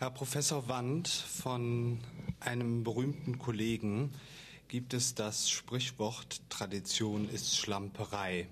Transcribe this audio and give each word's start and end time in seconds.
Herr 0.00 0.08
Professor 0.08 0.66
Wand, 0.66 1.08
von 1.08 2.00
einem 2.40 2.84
berühmten 2.84 3.38
Kollegen 3.38 4.14
gibt 4.66 4.94
es 4.94 5.14
das 5.14 5.50
Sprichwort 5.50 6.40
Tradition 6.48 7.28
ist 7.28 7.58
Schlamperei. 7.58 8.48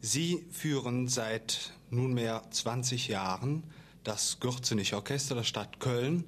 Sie 0.00 0.44
führen 0.50 1.06
seit 1.06 1.72
nunmehr 1.90 2.42
20 2.50 3.06
Jahren 3.06 3.62
das 4.02 4.40
Gürzenich-Orchester 4.40 5.36
der 5.36 5.44
Stadt 5.44 5.78
Köln, 5.78 6.24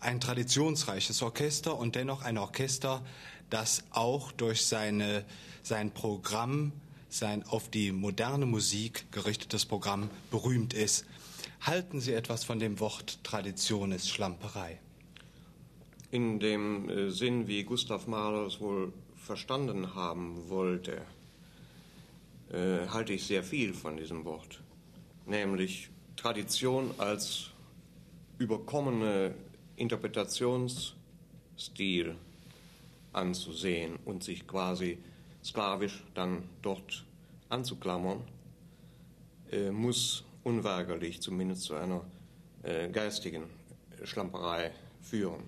ein 0.00 0.18
traditionsreiches 0.18 1.20
Orchester 1.20 1.76
und 1.76 1.96
dennoch 1.96 2.22
ein 2.22 2.38
Orchester, 2.38 3.04
das 3.50 3.84
auch 3.90 4.32
durch 4.32 4.64
seine, 4.64 5.26
sein 5.62 5.90
Programm, 5.90 6.72
sein 7.10 7.42
auf 7.46 7.68
die 7.68 7.92
moderne 7.92 8.46
Musik 8.46 9.04
gerichtetes 9.12 9.66
Programm 9.66 10.08
berühmt 10.30 10.72
ist. 10.72 11.04
Halten 11.60 12.00
Sie 12.00 12.12
etwas 12.12 12.44
von 12.44 12.58
dem 12.58 12.80
Wort 12.80 13.22
Tradition 13.24 13.92
ist 13.92 14.08
Schlamperei? 14.08 14.80
In 16.10 16.38
dem 16.38 16.88
äh, 16.88 17.10
Sinn, 17.10 17.48
wie 17.48 17.64
Gustav 17.64 18.06
Mahler 18.06 18.46
es 18.46 18.60
wohl 18.60 18.92
verstanden 19.16 19.94
haben 19.94 20.48
wollte, 20.48 21.02
äh, 22.52 22.86
halte 22.88 23.12
ich 23.12 23.26
sehr 23.26 23.42
viel 23.42 23.74
von 23.74 23.96
diesem 23.96 24.24
Wort, 24.24 24.62
nämlich 25.26 25.90
Tradition 26.14 26.94
als 26.98 27.50
überkommene 28.38 29.34
Interpretationsstil 29.76 32.14
anzusehen 33.12 33.98
und 34.04 34.22
sich 34.22 34.46
quasi 34.46 34.98
sklavisch 35.42 36.04
dann 36.14 36.44
dort 36.62 37.04
anzuklammern, 37.48 38.22
äh, 39.50 39.70
muss 39.70 40.25
unweigerlich 40.46 41.20
zumindest 41.20 41.62
zu 41.62 41.74
einer 41.74 42.02
äh, 42.62 42.88
geistigen 42.88 43.42
Schlamperei 44.04 44.70
führen. 45.02 45.42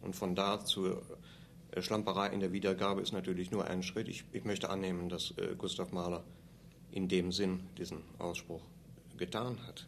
Und 0.00 0.16
von 0.16 0.34
da 0.34 0.64
zur 0.64 1.02
äh, 1.72 1.82
Schlamperei 1.82 2.28
in 2.28 2.40
der 2.40 2.50
Wiedergabe 2.50 3.02
ist 3.02 3.12
natürlich 3.12 3.50
nur 3.50 3.66
ein 3.66 3.82
Schritt. 3.82 4.08
Ich, 4.08 4.24
ich 4.32 4.46
möchte 4.46 4.70
annehmen, 4.70 5.10
dass 5.10 5.32
äh, 5.32 5.54
Gustav 5.58 5.92
Mahler 5.92 6.24
in 6.90 7.06
dem 7.06 7.32
Sinn 7.32 7.60
diesen 7.76 7.98
Ausspruch 8.18 8.62
getan 9.18 9.58
hat. 9.66 9.86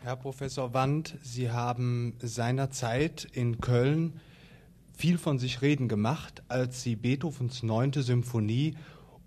Herr 0.00 0.16
Professor 0.16 0.72
Wand, 0.72 1.18
Sie 1.22 1.50
haben 1.50 2.14
seinerzeit 2.22 3.28
in 3.32 3.60
Köln 3.60 4.20
viel 4.96 5.18
von 5.18 5.38
sich 5.38 5.60
reden 5.60 5.88
gemacht, 5.88 6.42
als 6.48 6.82
Sie 6.82 6.96
Beethovens 6.96 7.62
neunte 7.62 8.02
Symphonie 8.02 8.74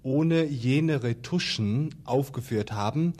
ohne 0.02 0.44
jene 0.44 1.03
Retuschen 1.03 1.94
aufgeführt 2.03 2.72
haben, 2.72 3.14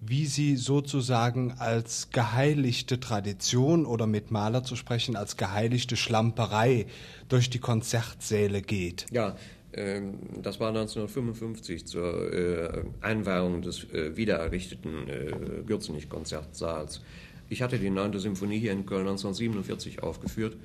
wie 0.00 0.26
sie 0.26 0.56
sozusagen 0.56 1.54
als 1.58 2.08
geheiligte 2.10 3.00
Tradition 3.00 3.84
oder 3.84 4.06
mit 4.06 4.30
Maler 4.30 4.64
zu 4.64 4.74
sprechen, 4.74 5.14
als 5.14 5.36
geheiligte 5.36 5.96
Schlamperei 5.96 6.86
durch 7.28 7.50
die 7.50 7.58
Konzertsäle 7.58 8.62
geht. 8.62 9.06
Ja, 9.10 9.36
ähm, 9.72 10.14
das 10.42 10.58
war 10.58 10.68
1955 10.68 11.86
zur 11.86 12.32
äh, 12.32 12.82
Einweihung 13.02 13.62
des 13.62 13.84
äh, 13.92 14.16
wiedererrichteten 14.16 15.08
äh, 15.08 15.32
Gürzenich-Konzertsaals. 15.66 17.02
Ich 17.48 17.62
hatte 17.62 17.78
die 17.78 17.90
9. 17.90 18.18
Symphonie 18.18 18.58
hier 18.58 18.72
in 18.72 18.86
Köln 18.86 19.06
1947 19.06 20.02
aufgeführt 20.02 20.56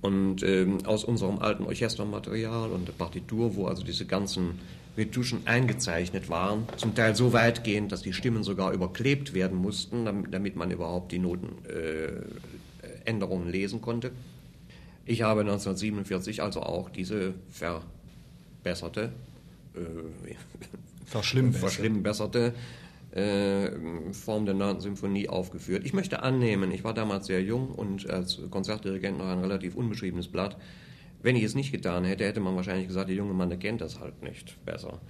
und 0.00 0.42
ähm, 0.42 0.84
aus 0.84 1.04
unserem 1.04 1.38
alten 1.38 1.64
Orchestermaterial 1.64 2.70
und 2.70 2.88
der 2.88 2.92
Partitur, 2.92 3.56
wo 3.56 3.66
also 3.66 3.84
diese 3.84 4.04
ganzen 4.04 4.58
Retuschen 4.96 5.44
eingezeichnet 5.46 6.28
waren, 6.28 6.68
zum 6.76 6.94
Teil 6.94 7.16
so 7.16 7.32
weitgehend, 7.32 7.90
dass 7.92 8.02
die 8.02 8.12
Stimmen 8.12 8.44
sogar 8.44 8.72
überklebt 8.72 9.34
werden 9.34 9.58
mussten, 9.58 10.04
damit, 10.30 10.56
man 10.56 10.70
überhaupt 10.70 11.10
die 11.12 11.18
Notenänderungen 11.18 13.50
lesen 13.50 13.80
konnte. 13.80 14.12
Ich 15.06 15.22
habe 15.22 15.40
1947 15.40 16.42
also 16.42 16.62
auch 16.62 16.90
diese 16.90 17.32
ver 17.50 17.82
verbesserte, 18.64 19.12
äh, 19.74 20.34
verschlimmbesserte 21.04 22.54
äh, 23.12 23.70
Form 24.12 24.46
der 24.46 24.54
9. 24.54 24.80
Symphonie 24.80 25.28
aufgeführt. 25.28 25.84
Ich 25.84 25.92
möchte 25.92 26.22
annehmen, 26.22 26.72
ich 26.72 26.82
war 26.82 26.94
damals 26.94 27.26
sehr 27.26 27.42
jung 27.42 27.68
und 27.68 28.08
als 28.08 28.40
Konzertdirigent 28.50 29.18
noch 29.18 29.26
ein 29.26 29.40
relativ 29.40 29.76
unbeschriebenes 29.76 30.28
Blatt. 30.28 30.56
Wenn 31.24 31.36
ich 31.36 31.42
es 31.44 31.54
nicht 31.54 31.72
getan 31.72 32.04
hätte, 32.04 32.22
hätte 32.26 32.40
man 32.40 32.54
wahrscheinlich 32.54 32.86
gesagt, 32.86 33.08
der 33.08 33.16
junge 33.16 33.32
Mann 33.32 33.48
der 33.48 33.58
kennt 33.58 33.80
das 33.80 33.98
halt 33.98 34.22
nicht 34.22 34.62
besser. 34.66 35.00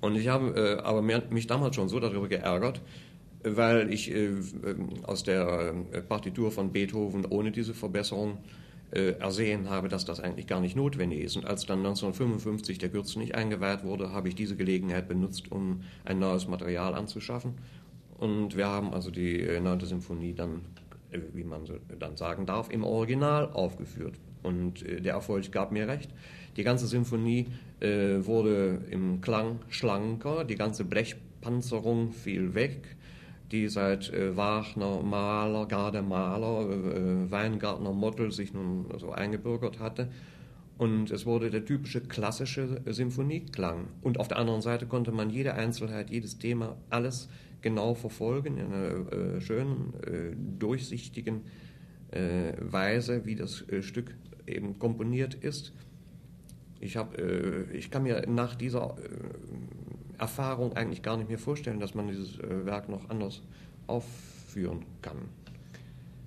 Und 0.00 0.16
ich 0.16 0.28
habe 0.28 0.78
äh, 0.80 0.82
aber 0.82 1.02
mich 1.02 1.46
damals 1.46 1.76
schon 1.76 1.90
so 1.90 2.00
darüber 2.00 2.28
geärgert, 2.28 2.80
weil 3.42 3.92
ich 3.92 4.10
äh, 4.10 4.30
aus 5.02 5.22
der 5.22 5.74
äh, 5.92 6.00
Partitur 6.00 6.50
von 6.50 6.72
Beethoven 6.72 7.26
ohne 7.26 7.52
diese 7.52 7.74
Verbesserung 7.74 8.38
äh, 8.90 9.18
ersehen 9.18 9.68
habe, 9.68 9.88
dass 9.88 10.06
das 10.06 10.18
eigentlich 10.18 10.46
gar 10.46 10.62
nicht 10.62 10.76
notwendig 10.76 11.20
ist. 11.20 11.36
Und 11.36 11.44
als 11.44 11.66
dann 11.66 11.80
1955 11.80 12.78
der 12.78 12.88
Gürtel 12.88 13.18
nicht 13.18 13.34
eingeweiht 13.34 13.84
wurde, 13.84 14.12
habe 14.12 14.28
ich 14.28 14.34
diese 14.34 14.56
Gelegenheit 14.56 15.08
benutzt, 15.08 15.52
um 15.52 15.82
ein 16.06 16.18
neues 16.18 16.48
Material 16.48 16.94
anzuschaffen. 16.94 17.52
Und 18.16 18.56
wir 18.56 18.66
haben 18.66 18.94
also 18.94 19.10
die 19.10 19.42
äh, 19.42 19.60
9. 19.60 19.80
Symphonie 19.80 20.32
dann, 20.32 20.62
äh, 21.10 21.18
wie 21.34 21.44
man 21.44 21.66
so 21.66 21.74
dann 21.98 22.16
sagen 22.16 22.46
darf, 22.46 22.70
im 22.70 22.82
Original 22.82 23.50
aufgeführt. 23.52 24.14
Und 24.44 24.86
äh, 24.86 25.00
der 25.00 25.14
Erfolg 25.14 25.50
gab 25.50 25.72
mir 25.72 25.88
recht. 25.88 26.10
Die 26.56 26.62
ganze 26.62 26.86
Symphonie 26.86 27.48
äh, 27.80 28.24
wurde 28.24 28.82
im 28.90 29.20
Klang 29.20 29.58
schlanker, 29.68 30.44
die 30.44 30.54
ganze 30.54 30.84
Blechpanzerung 30.84 32.12
fiel 32.12 32.54
weg 32.54 32.96
die 33.54 33.68
seit 33.68 34.12
äh, 34.12 34.36
Wagner, 34.36 35.02
Mahler, 35.02 35.66
Garde 35.66 36.02
Mahler, 36.02 36.68
äh, 36.70 37.30
Weingartner 37.30 37.92
Mottl 37.92 38.32
sich 38.32 38.52
nun 38.52 38.86
so 38.98 39.12
eingebürgert 39.12 39.78
hatte. 39.78 40.08
Und 40.76 41.12
es 41.12 41.24
wurde 41.24 41.50
der 41.50 41.64
typische 41.64 42.00
klassische 42.00 42.80
Symphonieklang. 42.84 43.86
Und 44.02 44.18
auf 44.18 44.26
der 44.26 44.38
anderen 44.38 44.60
Seite 44.60 44.86
konnte 44.86 45.12
man 45.12 45.30
jede 45.30 45.54
Einzelheit, 45.54 46.10
jedes 46.10 46.38
Thema, 46.38 46.76
alles 46.90 47.28
genau 47.62 47.94
verfolgen 47.94 48.58
in 48.58 48.66
einer 48.72 49.12
äh, 49.12 49.40
schönen, 49.40 49.94
äh, 50.02 50.34
durchsichtigen 50.58 51.42
äh, 52.10 52.54
Weise, 52.58 53.24
wie 53.24 53.36
das 53.36 53.68
äh, 53.68 53.82
Stück 53.82 54.16
eben 54.46 54.78
komponiert 54.78 55.34
ist. 55.34 55.72
Ich, 56.80 56.96
hab, 56.96 57.18
ich 57.72 57.90
kann 57.90 58.02
mir 58.02 58.26
nach 58.28 58.54
dieser 58.54 58.96
Erfahrung 60.18 60.74
eigentlich 60.74 61.02
gar 61.02 61.16
nicht 61.16 61.28
mehr 61.28 61.38
vorstellen, 61.38 61.80
dass 61.80 61.94
man 61.94 62.08
dieses 62.08 62.38
äh, 62.38 62.66
Werk 62.66 62.88
noch 62.88 63.08
anders 63.10 63.42
aufführen 63.86 64.84
kann. 65.02 65.18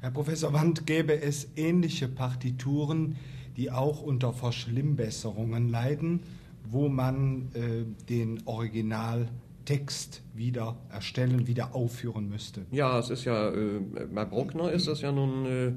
Herr 0.02 0.12
Professor 0.12 0.54
Wand, 0.54 0.86
gäbe 0.86 1.20
es 1.20 1.50
ähnliche 1.56 2.08
Partituren, 2.08 3.16
die 3.56 3.72
auch 3.72 4.02
unter 4.02 4.34
Verschlimmbesserungen 4.34 5.70
leiden, 5.70 6.22
wo 6.70 6.90
man 6.90 7.50
äh, 7.54 7.86
den 8.08 8.42
Originaltext 8.46 10.22
wieder 10.36 10.78
erstellen, 10.92 11.48
wieder 11.48 11.74
aufführen 11.74 12.30
müsste? 12.30 12.66
Ja, 12.72 13.00
es 13.00 13.10
ist 13.10 13.26
ja, 13.26 13.50
äh, 13.50 13.80
bei 14.14 14.26
Bruckner 14.26 14.72
ist 14.72 14.88
das 14.88 15.02
ja 15.02 15.12
nun 15.12 15.46
äh, 15.46 15.68
äh 15.68 15.74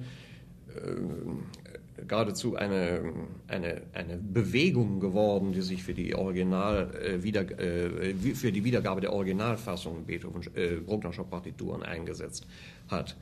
geradezu 2.07 2.57
eine, 2.57 3.13
eine, 3.49 3.83
eine 3.93 4.17
Bewegung 4.17 5.01
geworden, 5.01 5.53
die 5.53 5.63
sich 5.63 5.83
für 5.83 5.95
die 5.95 6.15
Original 6.15 6.95
äh, 6.95 7.23
wieder, 7.23 7.43
äh, 7.59 8.15
für 8.35 8.53
die 8.53 8.65
Wiedergabe 8.65 9.01
der 9.01 9.13
Originalfassung 9.13 10.05
Beethoven 10.05 10.43
äh, 10.55 10.77
Brucknerscher 10.77 11.25
Partituren 11.25 11.83
eingesetzt 11.83 12.47
hat. 12.89 13.17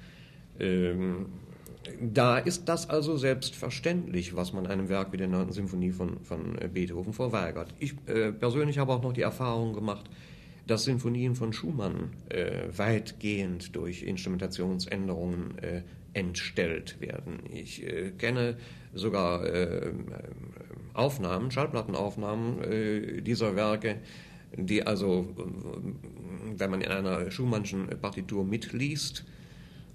Ähm, 0.58 1.26
da 2.00 2.38
ist 2.38 2.68
das 2.68 2.90
also 2.90 3.16
selbstverständlich, 3.16 4.36
was 4.36 4.52
man 4.52 4.66
einem 4.66 4.88
Werk 4.88 5.12
wie 5.12 5.16
der 5.16 5.28
9. 5.28 5.52
Symphonie 5.52 5.92
von, 5.92 6.20
von 6.20 6.56
Beethoven 6.72 7.12
verweigert. 7.12 7.74
Ich 7.78 7.94
äh, 8.06 8.32
persönlich 8.32 8.78
habe 8.78 8.92
auch 8.92 9.02
noch 9.02 9.12
die 9.12 9.22
Erfahrung 9.22 9.72
gemacht, 9.72 10.10
dass 10.68 10.84
Sinfonien 10.84 11.34
von 11.34 11.52
Schumann 11.52 12.10
äh, 12.28 12.68
weitgehend 12.76 13.74
durch 13.74 14.02
Instrumentationsänderungen 14.02 15.58
äh, 15.58 15.82
entstellt 16.12 17.00
werden. 17.00 17.40
Ich 17.52 17.82
äh, 17.82 18.10
kenne 18.12 18.56
sogar 18.94 19.44
äh, 19.44 19.92
Aufnahmen, 20.94 21.50
Schallplattenaufnahmen 21.50 22.62
äh, 22.62 23.20
dieser 23.20 23.56
Werke, 23.56 23.98
die 24.56 24.86
also, 24.86 25.28
wenn 26.56 26.70
man 26.70 26.80
in 26.80 26.90
einer 26.90 27.30
Schumannschen 27.30 27.88
Partitur 28.00 28.44
mitliest, 28.44 29.24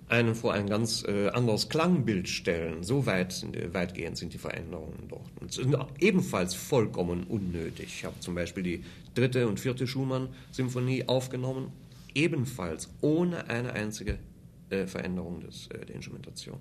einen 0.10 0.36
vor 0.36 0.54
ein 0.54 0.68
ganz 0.68 1.04
äh, 1.08 1.30
anderes 1.30 1.70
Klangbild 1.70 2.30
stellen. 2.30 2.84
So 2.84 3.06
weit 3.06 3.44
äh, 3.54 3.74
weitgehend 3.74 4.18
sind 4.18 4.34
die 4.34 4.38
Veränderungen 4.38 5.08
dort. 5.10 5.32
Und 5.40 5.52
sind 5.52 5.76
ebenfalls 6.00 6.54
vollkommen 6.54 7.24
unnötig. 7.24 7.88
Ich 7.88 8.06
habe 8.06 8.20
zum 8.20 8.36
Beispiel 8.36 8.64
die 8.64 8.84
dritte 9.16 9.48
und 9.48 9.60
vierte 9.60 9.88
Schumann-Symphonie 9.88 11.08
aufgenommen, 11.08 11.72
ebenfalls 12.14 12.90
ohne 13.02 13.50
eine 13.50 13.74
einzige 13.74 14.20
äh, 14.70 14.88
Veränderung 14.88 15.42
des, 15.42 15.68
äh, 15.68 15.86
der 15.86 15.96
Instrumentation. 15.96 16.60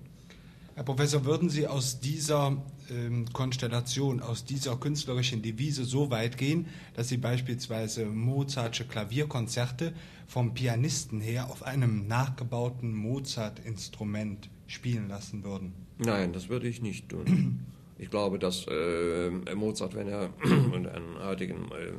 Herr 0.75 0.83
Professor, 0.83 1.23
würden 1.23 1.49
Sie 1.49 1.67
aus 1.67 1.99
dieser 1.99 2.57
ähm, 2.89 3.25
Konstellation, 3.31 4.21
aus 4.21 4.43
dieser 4.43 4.75
künstlerischen 4.77 5.43
Devise 5.43 5.85
so 5.85 6.09
weit 6.09 6.35
gehen, 6.37 6.65
dass 6.95 7.09
Sie 7.09 7.17
beispielsweise 7.17 8.05
Mozartsche 8.07 8.85
Klavierkonzerte 8.85 9.93
vom 10.25 10.55
Pianisten 10.55 11.21
her 11.21 11.51
auf 11.51 11.61
einem 11.61 12.07
nachgebauten 12.07 12.91
Mozart-Instrument 12.91 14.49
spielen 14.65 15.09
lassen 15.09 15.43
würden? 15.43 15.73
Nein, 15.99 16.33
das 16.33 16.49
würde 16.49 16.67
ich 16.67 16.81
nicht 16.81 17.09
tun. 17.09 17.65
Ich 17.99 18.09
glaube, 18.09 18.37
dass 18.37 18.65
äh, 18.67 19.29
Mozart, 19.55 19.95
wenn 19.95 20.09
er 20.09 20.29
einen 20.43 21.19
heutigen 21.23 21.71
äh, 21.71 21.93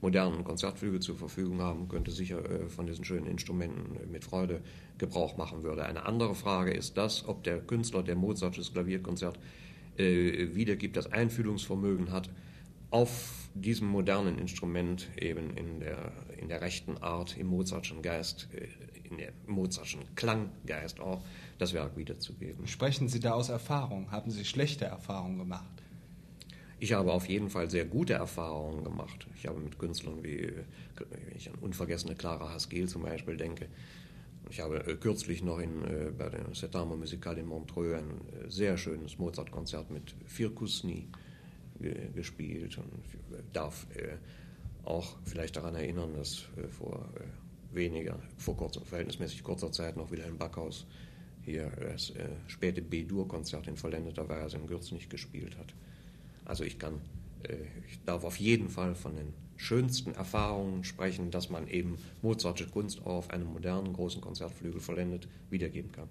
modernen 0.00 0.44
Konzertflügel 0.44 1.00
zur 1.00 1.16
Verfügung 1.16 1.60
haben 1.60 1.88
könnte, 1.88 2.10
sicher 2.10 2.44
äh, 2.48 2.68
von 2.68 2.86
diesen 2.86 3.04
schönen 3.04 3.26
Instrumenten 3.26 4.10
mit 4.10 4.24
Freude 4.24 4.60
Gebrauch 4.98 5.36
machen 5.36 5.62
würde. 5.62 5.84
Eine 5.84 6.06
andere 6.06 6.34
Frage 6.34 6.72
ist 6.72 6.96
das, 6.96 7.26
ob 7.26 7.44
der 7.44 7.60
Künstler, 7.60 8.02
der 8.02 8.16
Mozartsches 8.16 8.72
Klavierkonzert 8.72 9.38
äh, 9.96 10.54
wiedergibt, 10.54 10.96
das 10.96 11.10
Einfühlungsvermögen 11.12 12.12
hat, 12.12 12.30
auf 12.90 13.48
diesem 13.54 13.88
modernen 13.88 14.38
Instrument 14.38 15.08
eben 15.20 15.56
in 15.56 15.80
der, 15.80 16.12
in 16.38 16.48
der 16.48 16.60
rechten 16.60 16.98
Art, 16.98 17.36
im 17.36 17.48
Mozartschen 17.48 18.02
Geist, 18.02 18.48
äh, 18.54 18.68
in 19.08 19.18
der 19.18 19.32
Mozartschen 19.46 20.02
Klanggeist 20.14 21.00
auch, 21.00 21.22
das 21.58 21.72
Werk 21.72 21.96
wiederzugeben. 21.96 22.66
Sprechen 22.66 23.08
Sie 23.08 23.20
da 23.20 23.32
aus 23.32 23.48
Erfahrung? 23.48 24.10
Haben 24.10 24.30
Sie 24.30 24.44
schlechte 24.44 24.84
Erfahrungen 24.84 25.38
gemacht? 25.38 25.82
Ich 26.80 26.92
habe 26.92 27.12
auf 27.12 27.28
jeden 27.28 27.50
Fall 27.50 27.68
sehr 27.68 27.84
gute 27.84 28.14
Erfahrungen 28.14 28.84
gemacht. 28.84 29.26
Ich 29.34 29.46
habe 29.46 29.58
mit 29.58 29.78
Künstlern 29.78 30.22
wie, 30.22 30.52
wenn 30.96 31.36
ich 31.36 31.50
an 31.50 31.56
unvergessene 31.60 32.14
Clara 32.14 32.52
Haskell 32.52 32.88
zum 32.88 33.02
Beispiel 33.02 33.36
denke, 33.36 33.68
ich 34.50 34.60
habe 34.60 34.86
äh, 34.86 34.96
kürzlich 34.96 35.42
noch 35.42 35.58
in, 35.58 35.84
äh, 35.84 36.10
bei 36.16 36.28
der 36.28 36.54
Setama 36.54 36.96
Musical 36.96 37.36
in 37.38 37.46
Montreux 37.46 37.94
ein 37.94 38.10
äh, 38.10 38.50
sehr 38.50 38.76
schönes 38.76 39.18
Mozart-Konzert 39.18 39.90
mit 39.90 40.14
Firkusni 40.26 41.08
gespielt 42.12 42.76
und 42.78 43.52
darf 43.52 43.86
auch 44.82 45.16
vielleicht 45.22 45.54
daran 45.54 45.76
erinnern, 45.76 46.12
dass 46.16 46.42
vor 46.76 47.08
weniger, 47.72 48.18
vor 48.36 48.56
kurzer, 48.56 48.84
verhältnismäßig 48.84 49.44
kurzer 49.44 49.70
Zeit 49.70 49.96
noch 49.96 50.10
Wilhelm 50.10 50.38
Backhaus 50.38 50.88
hier 51.42 51.70
das 51.80 52.12
späte 52.48 52.82
B-Dur-Konzert 52.82 53.68
in 53.68 53.76
vollendeter 53.76 54.28
Weise 54.28 54.56
in 54.56 54.66
Gürz 54.66 54.90
nicht 54.90 55.08
gespielt 55.08 55.56
hat. 55.56 55.72
Also 56.48 56.64
ich 56.64 56.80
kann, 56.80 56.94
äh, 57.44 57.54
ich 57.88 58.02
darf 58.04 58.24
auf 58.24 58.40
jeden 58.40 58.68
Fall 58.68 58.96
von 58.96 59.14
den 59.14 59.32
schönsten 59.56 60.14
Erfahrungen 60.14 60.82
sprechen, 60.82 61.30
dass 61.30 61.50
man 61.50 61.68
eben 61.68 61.98
Mozartsche 62.22 62.66
Kunst 62.66 63.04
auf 63.06 63.30
einem 63.30 63.52
modernen 63.52 63.92
großen 63.92 64.20
Konzertflügel 64.20 64.80
vollendet 64.80 65.28
wiedergeben 65.50 65.92
kann. 65.92 66.08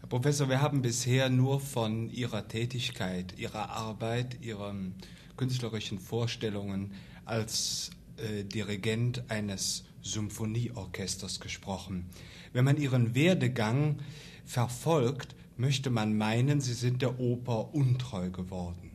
Herr 0.00 0.08
Professor, 0.08 0.48
wir 0.48 0.62
haben 0.62 0.80
bisher 0.82 1.28
nur 1.28 1.60
von 1.60 2.08
Ihrer 2.10 2.48
Tätigkeit, 2.48 3.38
Ihrer 3.38 3.70
Arbeit, 3.70 4.38
Ihren 4.42 4.94
künstlerischen 5.36 5.98
Vorstellungen 5.98 6.92
als 7.24 7.90
äh, 8.16 8.44
Dirigent 8.44 9.30
eines 9.30 9.84
Symphonieorchesters 10.02 11.40
gesprochen. 11.40 12.06
Wenn 12.52 12.64
man 12.64 12.78
Ihren 12.78 13.14
Werdegang 13.14 13.98
verfolgt, 14.46 15.34
möchte 15.56 15.90
man 15.90 16.16
meinen, 16.16 16.60
Sie 16.60 16.72
sind 16.72 17.02
der 17.02 17.20
Oper 17.20 17.74
untreu 17.74 18.30
geworden. 18.30 18.89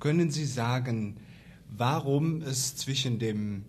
Können 0.00 0.30
Sie 0.30 0.44
sagen, 0.44 1.16
warum 1.76 2.42
es 2.42 2.76
zwischen 2.76 3.18
dem 3.18 3.64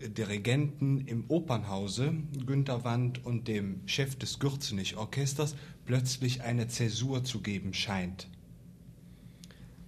äh, 0.00 0.08
Dirigenten 0.08 1.06
im 1.06 1.24
Opernhause, 1.28 2.14
Günter 2.46 2.84
Wand, 2.84 3.24
und 3.24 3.46
dem 3.48 3.80
Chef 3.86 4.16
des 4.16 4.38
Gürzenich-Orchesters 4.38 5.56
plötzlich 5.84 6.42
eine 6.42 6.68
Zäsur 6.68 7.22
zu 7.24 7.40
geben 7.40 7.74
scheint? 7.74 8.28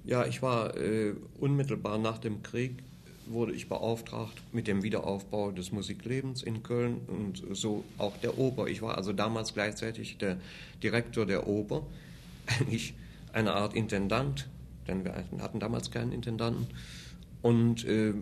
Ja, 0.05 0.27
ich 0.27 0.43
war 0.43 0.77
äh, 0.77 1.15
unmittelbar 1.39 1.99
nach 1.99 2.19
dem 2.19 2.43
Krieg 2.43 2.83
wurde 3.27 3.53
ich 3.53 3.69
beauftragt 3.69 4.43
mit 4.53 4.67
dem 4.67 4.83
Wiederaufbau 4.83 5.53
des 5.53 5.73
Musiklebens 5.73 6.43
in 6.43 6.63
Köln 6.63 7.01
und 7.07 7.43
so 7.53 7.85
auch 7.99 8.17
der 8.19 8.39
Oper. 8.39 8.67
Ich 8.67 8.83
war 8.83 8.97
also 8.97 9.13
damals 9.13 9.55
gleichzeitig 9.55 10.19
der 10.19 10.39
Direktor 10.83 11.27
der 11.27 11.47
Oper, 11.47 11.87
eigentlich 12.47 12.95
eine 13.33 13.55
Art 13.55 13.75
Intendant 13.75 14.49
denn 14.89 15.05
wir 15.05 15.15
hatten 15.41 15.61
damals 15.61 15.91
keinen 15.91 16.13
Intendanten. 16.13 16.67
Und 17.41 17.85
äh, 17.85 18.11
äh, 18.11 18.15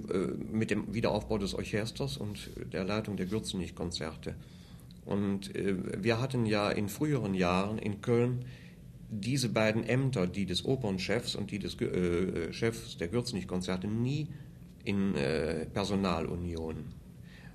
mit 0.51 0.71
dem 0.71 0.95
Wiederaufbau 0.95 1.37
des 1.37 1.55
Orchesters 1.55 2.17
und 2.17 2.51
der 2.73 2.85
Leitung 2.85 3.17
der 3.17 3.27
Gürzenich-Konzerte. 3.27 4.35
Und 5.05 5.55
äh, 5.55 5.75
wir 6.03 6.21
hatten 6.21 6.47
ja 6.47 6.71
in 6.71 6.89
früheren 6.89 7.35
Jahren 7.35 7.79
in 7.79 8.01
Köln 8.01 8.47
diese 9.11 9.49
beiden 9.49 9.85
Ämter, 9.85 10.27
die 10.27 10.47
des 10.47 10.65
Opernchefs 10.65 11.35
und 11.35 11.51
die 11.51 11.59
des 11.59 11.79
äh, 11.81 12.53
Chefs 12.53 12.97
der 12.97 13.09
Gürzenich-Konzerte, 13.09 13.89
nie 13.89 14.29
in 14.85 15.15
äh, 15.17 15.67
Personalunion. 15.67 16.77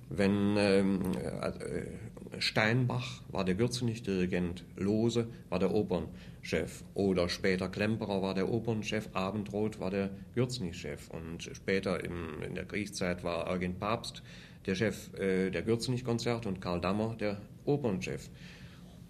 Wenn 0.08 0.56
ähm, 0.56 1.00
äh, 1.20 2.15
Steinbach 2.38 3.22
war 3.28 3.44
der 3.44 3.54
Gürzenich-Dirigent, 3.54 4.64
Lose 4.76 5.28
war 5.48 5.58
der 5.58 5.72
Opernchef. 5.72 6.10
Chef. 6.46 6.84
Oder 6.94 7.28
später 7.28 7.68
Klemperer 7.68 8.22
war 8.22 8.34
der 8.34 8.48
Opernchef, 8.48 9.08
Abendroth 9.12 9.80
war 9.80 9.90
der 9.90 10.10
Gürzenich-Chef. 10.34 11.10
Und 11.10 11.42
später 11.42 12.02
im, 12.04 12.40
in 12.42 12.54
der 12.54 12.64
Kriegszeit 12.64 13.24
war 13.24 13.48
Eugen 13.48 13.78
Papst 13.78 14.22
der 14.64 14.76
Chef 14.76 15.12
äh, 15.14 15.50
der 15.50 15.62
Gürzenich-Konzerte 15.62 16.48
und 16.48 16.60
Karl 16.60 16.80
Dammer 16.80 17.16
der 17.16 17.40
Opernchef. 17.64 18.30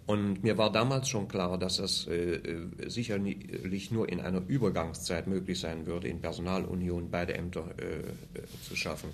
Und 0.07 0.41
mir 0.41 0.57
war 0.57 0.71
damals 0.71 1.09
schon 1.09 1.27
klar, 1.27 1.57
dass 1.59 1.79
es 1.79 2.07
äh, 2.07 2.35
äh 2.35 2.89
sicherlich 2.89 3.91
nur 3.91 4.09
in 4.09 4.19
einer 4.19 4.41
Übergangszeit 4.47 5.27
möglich 5.27 5.59
sein 5.59 5.85
würde, 5.85 6.07
in 6.07 6.21
Personalunion 6.21 7.11
beide 7.11 7.35
Ämter 7.35 7.65
äh, 7.77 8.39
äh 8.39 8.43
zu 8.67 8.75
schaffen. 8.75 9.09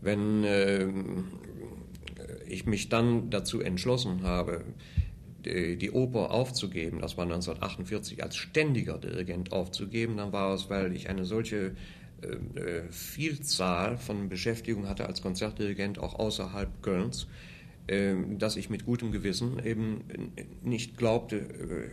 Wenn 0.00 0.42
äh, 0.44 0.88
ich 2.46 2.66
mich 2.66 2.88
dann 2.88 3.30
dazu 3.30 3.60
entschlossen 3.60 4.22
habe, 4.22 4.64
die 5.44 5.92
Oper 5.92 6.32
aufzugeben, 6.32 7.00
das 7.00 7.16
war 7.16 7.24
1948 7.24 8.22
als 8.22 8.36
ständiger 8.36 8.98
Dirigent 8.98 9.52
aufzugeben, 9.52 10.16
dann 10.16 10.32
war 10.32 10.52
es, 10.52 10.68
weil 10.70 10.92
ich 10.92 11.08
eine 11.08 11.24
solche 11.24 11.76
äh, 12.22 12.60
äh, 12.60 12.82
Vielzahl 12.90 13.98
von 13.98 14.28
Beschäftigungen 14.28 14.88
hatte 14.88 15.06
als 15.06 15.20
Konzertdirigent 15.20 15.98
auch 15.98 16.18
außerhalb 16.18 16.82
Kölns, 16.82 17.26
äh, 17.88 18.14
dass 18.38 18.56
ich 18.56 18.70
mit 18.70 18.86
gutem 18.86 19.12
Gewissen 19.12 19.64
eben 19.64 20.04
nicht 20.62 20.96
glaubte, 20.96 21.36
äh, 21.36 21.90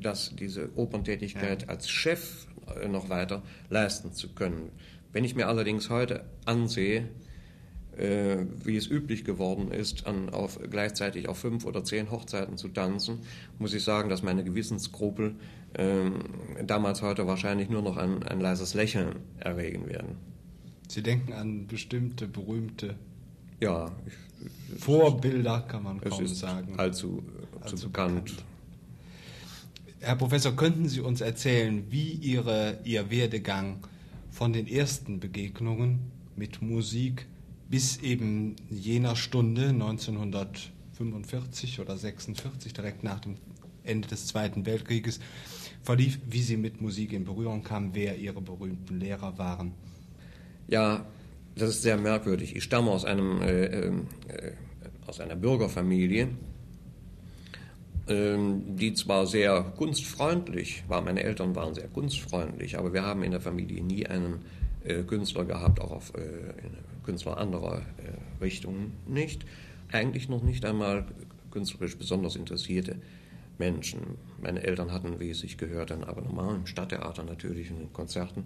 dass 0.00 0.34
diese 0.36 0.70
Operntätigkeit 0.76 1.62
ja. 1.62 1.68
als 1.68 1.90
Chef 1.90 2.46
noch 2.88 3.10
weiter 3.10 3.42
leisten 3.70 4.12
zu 4.12 4.34
können. 4.34 4.70
Wenn 5.12 5.24
ich 5.24 5.36
mir 5.36 5.46
allerdings 5.46 5.88
heute 5.90 6.24
ansehe, 6.46 7.08
wie 7.96 8.76
es 8.76 8.86
üblich 8.90 9.24
geworden 9.24 9.70
ist, 9.70 10.06
an, 10.06 10.28
auf, 10.28 10.58
gleichzeitig 10.70 11.28
auf 11.28 11.38
fünf 11.38 11.64
oder 11.64 11.84
zehn 11.84 12.10
Hochzeiten 12.10 12.56
zu 12.56 12.68
tanzen, 12.68 13.20
muss 13.58 13.72
ich 13.72 13.84
sagen, 13.84 14.10
dass 14.10 14.22
meine 14.22 14.44
Gewissensskrupel 14.44 15.36
äh, 15.74 15.84
damals 16.66 17.02
heute 17.02 17.26
wahrscheinlich 17.26 17.70
nur 17.70 17.82
noch 17.82 17.96
ein, 17.96 18.22
ein 18.22 18.40
leises 18.40 18.74
Lächeln 18.74 19.16
erregen 19.38 19.88
werden. 19.88 20.16
Sie 20.88 21.02
denken 21.02 21.32
an 21.32 21.66
bestimmte 21.66 22.28
berühmte 22.28 22.96
ja, 23.60 23.90
ich, 24.06 24.80
Vorbilder, 24.80 25.62
kann 25.62 25.82
man 25.82 26.00
kaum 26.00 26.24
es 26.24 26.32
ist 26.32 26.40
sagen. 26.40 26.74
Allzu, 26.78 27.22
allzu 27.60 27.86
bekannt. 27.86 28.24
bekannt. 28.24 28.44
Herr 30.00 30.16
Professor, 30.16 30.54
könnten 30.54 30.88
Sie 30.88 31.00
uns 31.00 31.20
erzählen, 31.20 31.84
wie 31.90 32.10
Ihre, 32.12 32.78
Ihr 32.84 33.10
Werdegang 33.10 33.78
von 34.30 34.52
den 34.52 34.68
ersten 34.68 35.18
Begegnungen 35.18 36.12
mit 36.36 36.60
Musik 36.60 37.26
bis 37.68 37.98
eben 37.98 38.56
jener 38.70 39.16
Stunde 39.16 39.70
1945 39.70 41.80
oder 41.80 41.96
46, 41.96 42.72
direkt 42.72 43.02
nach 43.02 43.20
dem 43.20 43.36
Ende 43.82 44.08
des 44.08 44.26
Zweiten 44.26 44.66
Weltkrieges, 44.66 45.20
verlief, 45.82 46.18
wie 46.28 46.42
Sie 46.42 46.56
mit 46.56 46.80
Musik 46.80 47.12
in 47.12 47.24
Berührung 47.24 47.62
kamen, 47.62 47.90
wer 47.94 48.18
Ihre 48.18 48.40
berühmten 48.40 48.98
Lehrer 48.98 49.38
waren. 49.38 49.72
Ja, 50.68 51.06
das 51.54 51.70
ist 51.70 51.82
sehr 51.82 51.96
merkwürdig. 51.96 52.56
Ich 52.56 52.64
stamme 52.64 52.90
aus, 52.90 53.04
einem, 53.04 53.40
äh, 53.42 53.64
äh, 53.64 53.92
aus 55.06 55.20
einer 55.20 55.36
Bürgerfamilie, 55.36 56.28
äh, 58.08 58.36
die 58.76 58.94
zwar 58.94 59.26
sehr 59.26 59.62
kunstfreundlich 59.76 60.84
war, 60.88 61.02
meine 61.02 61.22
Eltern 61.22 61.54
waren 61.54 61.74
sehr 61.74 61.88
kunstfreundlich, 61.88 62.78
aber 62.78 62.92
wir 62.92 63.02
haben 63.02 63.22
in 63.22 63.30
der 63.30 63.40
Familie 63.40 63.82
nie 63.82 64.06
einen 64.06 64.40
Künstler 65.04 65.44
gehabt, 65.44 65.80
auch 65.80 65.90
auf 65.90 66.14
äh, 66.14 66.52
Künstler 67.04 67.38
anderer 67.38 67.78
äh, 67.78 68.42
Richtungen 68.42 68.92
nicht. 69.06 69.46
Eigentlich 69.90 70.28
noch 70.28 70.42
nicht 70.42 70.64
einmal 70.64 71.06
künstlerisch 71.50 71.96
besonders 71.96 72.36
interessierte 72.36 72.96
Menschen. 73.58 74.18
Meine 74.42 74.62
Eltern 74.62 74.92
hatten, 74.92 75.18
wie 75.20 75.30
es 75.30 75.38
sich 75.38 75.56
gehört, 75.56 75.92
ein 75.92 76.04
Abonnement 76.04 76.58
im 76.58 76.66
Stadttheater 76.66 77.22
natürlich 77.22 77.70
und 77.70 77.80
in 77.80 77.92
Konzerten. 77.92 78.44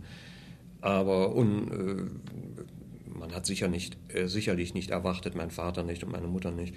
Aber 0.80 1.34
un, 1.34 1.70
äh, 1.72 3.18
man 3.18 3.34
hat 3.34 3.46
sicher 3.46 3.68
nicht, 3.68 3.96
äh, 4.08 4.26
sicherlich 4.26 4.74
nicht 4.74 4.90
erwartet, 4.90 5.34
mein 5.34 5.50
Vater 5.50 5.82
nicht 5.82 6.04
und 6.04 6.12
meine 6.12 6.28
Mutter 6.28 6.50
nicht, 6.50 6.74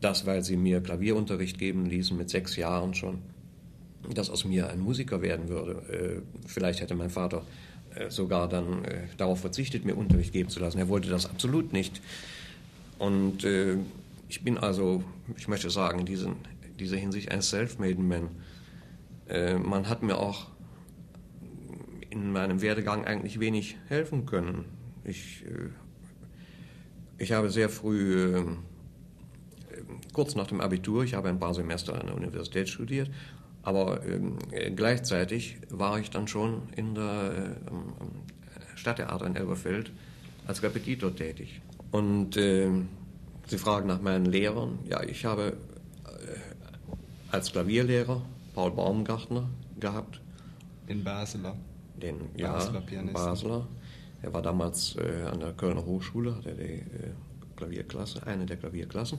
das, 0.00 0.26
weil 0.26 0.42
sie 0.42 0.56
mir 0.56 0.80
Klavierunterricht 0.80 1.58
geben 1.58 1.86
ließen 1.86 2.16
mit 2.16 2.30
sechs 2.30 2.56
Jahren 2.56 2.94
schon, 2.94 3.18
dass 4.14 4.30
aus 4.30 4.44
mir 4.44 4.70
ein 4.70 4.80
Musiker 4.80 5.22
werden 5.22 5.48
würde. 5.48 5.72
Äh, 5.92 6.46
vielleicht 6.46 6.80
hätte 6.80 6.94
mein 6.94 7.10
Vater 7.10 7.38
äh, 7.38 7.67
sogar 8.08 8.48
dann 8.48 8.84
äh, 8.84 9.06
darauf 9.16 9.40
verzichtet, 9.40 9.84
mir 9.84 9.96
Unterricht 9.96 10.32
geben 10.32 10.48
zu 10.48 10.60
lassen. 10.60 10.78
Er 10.78 10.88
wollte 10.88 11.08
das 11.08 11.26
absolut 11.26 11.72
nicht. 11.72 12.00
Und 12.98 13.44
äh, 13.44 13.76
ich 14.28 14.42
bin 14.42 14.58
also, 14.58 15.02
ich 15.36 15.48
möchte 15.48 15.70
sagen, 15.70 16.00
in 16.00 16.06
diesen, 16.06 16.36
dieser 16.78 16.96
Hinsicht 16.96 17.30
ein 17.30 17.42
Self-Made 17.42 18.00
Man. 18.00 18.28
Äh, 19.28 19.54
man 19.58 19.88
hat 19.88 20.02
mir 20.02 20.18
auch 20.18 20.46
in 22.10 22.32
meinem 22.32 22.60
Werdegang 22.60 23.04
eigentlich 23.04 23.40
wenig 23.40 23.76
helfen 23.88 24.26
können. 24.26 24.64
Ich, 25.04 25.44
äh, 25.46 25.70
ich 27.18 27.32
habe 27.32 27.50
sehr 27.50 27.68
früh, 27.68 28.36
äh, 28.36 28.44
kurz 30.12 30.34
nach 30.34 30.46
dem 30.46 30.60
Abitur, 30.60 31.04
ich 31.04 31.14
habe 31.14 31.28
ein 31.28 31.38
paar 31.38 31.54
Semester 31.54 31.98
an 31.98 32.06
der 32.06 32.16
Universität 32.16 32.68
studiert, 32.68 33.10
aber 33.68 34.02
ähm, 34.06 34.38
gleichzeitig 34.74 35.58
war 35.68 35.98
ich 35.98 36.08
dann 36.08 36.26
schon 36.26 36.62
in 36.74 36.94
der 36.94 37.56
Stadttheater 38.76 39.26
in 39.26 39.36
Elberfeld 39.36 39.92
als 40.46 40.62
Repetitor 40.62 41.14
tätig. 41.14 41.60
Und 41.90 42.38
äh, 42.38 42.70
Sie 43.46 43.58
fragen 43.58 43.86
nach 43.86 44.00
meinen 44.00 44.24
Lehrern. 44.24 44.78
Ja, 44.88 45.02
ich 45.02 45.26
habe 45.26 45.48
äh, 46.06 47.30
als 47.30 47.52
Klavierlehrer 47.52 48.22
Paul 48.54 48.70
Baumgartner 48.70 49.50
gehabt. 49.78 50.22
In 50.86 51.04
Basler. 51.04 51.54
Den 52.00 52.16
ja, 52.38 52.52
Basler 52.52 52.80
Pianisten. 52.80 53.12
Basler. 53.12 53.66
Er 54.22 54.32
war 54.32 54.40
damals 54.40 54.96
äh, 54.96 55.26
an 55.30 55.40
der 55.40 55.52
Kölner 55.52 55.84
Hochschule, 55.84 56.36
hatte 56.36 56.54
die 56.54 56.62
äh, 56.62 57.12
Klavierklasse, 57.56 58.26
eine 58.26 58.46
der 58.46 58.56
Klavierklassen. 58.56 59.18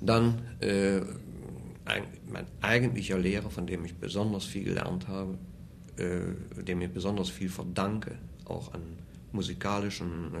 Dann 0.00 0.40
äh, 0.60 1.02
mein 2.28 2.46
eigentlicher 2.60 3.18
Lehrer, 3.18 3.50
von 3.50 3.66
dem 3.66 3.84
ich 3.84 3.94
besonders 3.94 4.44
viel 4.44 4.64
gelernt 4.64 5.08
habe, 5.08 5.38
äh, 5.96 6.62
dem 6.62 6.80
ich 6.82 6.90
besonders 6.90 7.30
viel 7.30 7.48
verdanke, 7.48 8.16
auch 8.44 8.74
an 8.74 8.82
musikalischen 9.32 10.32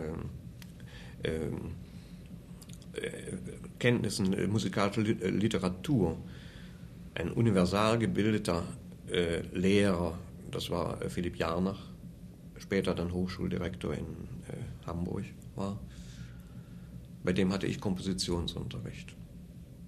äh, 1.22 1.28
äh, 1.28 1.50
Kenntnissen 3.78 4.32
äh, 4.32 4.46
musikalischer 4.46 5.02
äh, 5.02 5.30
Literatur, 5.30 6.16
ein 7.14 7.32
universal 7.32 7.98
gebildeter 7.98 8.64
äh, 9.10 9.40
Lehrer, 9.52 10.18
das 10.50 10.70
war 10.70 10.98
Philipp 11.08 11.36
Jarnach, 11.36 11.80
später 12.58 12.94
dann 12.94 13.12
Hochschuldirektor 13.12 13.94
in 13.94 14.04
äh, 14.04 14.86
Hamburg 14.86 15.24
war. 15.54 15.78
Bei 17.24 17.32
dem 17.32 17.52
hatte 17.52 17.66
ich 17.66 17.80
Kompositionsunterricht. 17.80 19.14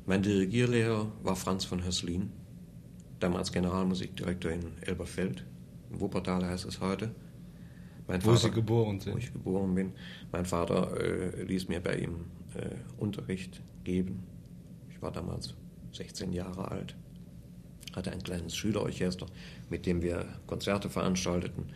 Mein 0.09 0.23
Dirigierlehrer 0.23 1.13
war 1.23 1.37
Franz 1.37 1.67
von 1.67 1.85
Höslin, 1.85 2.33
damals 3.21 3.53
Generalmusikdirektor 3.53 4.51
in 4.51 4.63
Elberfeld. 4.81 5.45
In 5.91 6.01
Wuppertal 6.01 6.47
heißt 6.47 6.65
es 6.65 6.81
heute. 6.81 7.11
Mein 8.07 8.25
wo 8.25 8.31
Vater, 8.31 8.49
Sie 8.49 8.51
geboren 8.53 9.01
sind. 9.01 9.13
Wo 9.13 9.19
ich 9.19 9.31
geboren 9.31 9.75
bin. 9.75 9.93
Mein 10.33 10.47
Vater 10.47 10.99
äh, 10.99 11.43
ließ 11.43 11.69
mir 11.69 11.81
bei 11.81 11.99
ihm 11.99 12.25
äh, 12.55 12.71
Unterricht 12.97 13.61
geben. 13.85 14.23
Ich 14.89 15.03
war 15.03 15.13
damals 15.13 15.53
16 15.93 16.33
Jahre 16.33 16.71
alt, 16.71 16.97
hatte 17.95 18.11
ein 18.11 18.23
kleines 18.23 18.57
Schülerorchester, 18.57 19.27
mit 19.69 19.85
dem 19.85 20.01
wir 20.01 20.25
Konzerte 20.47 20.89
veranstalteten. 20.89 21.67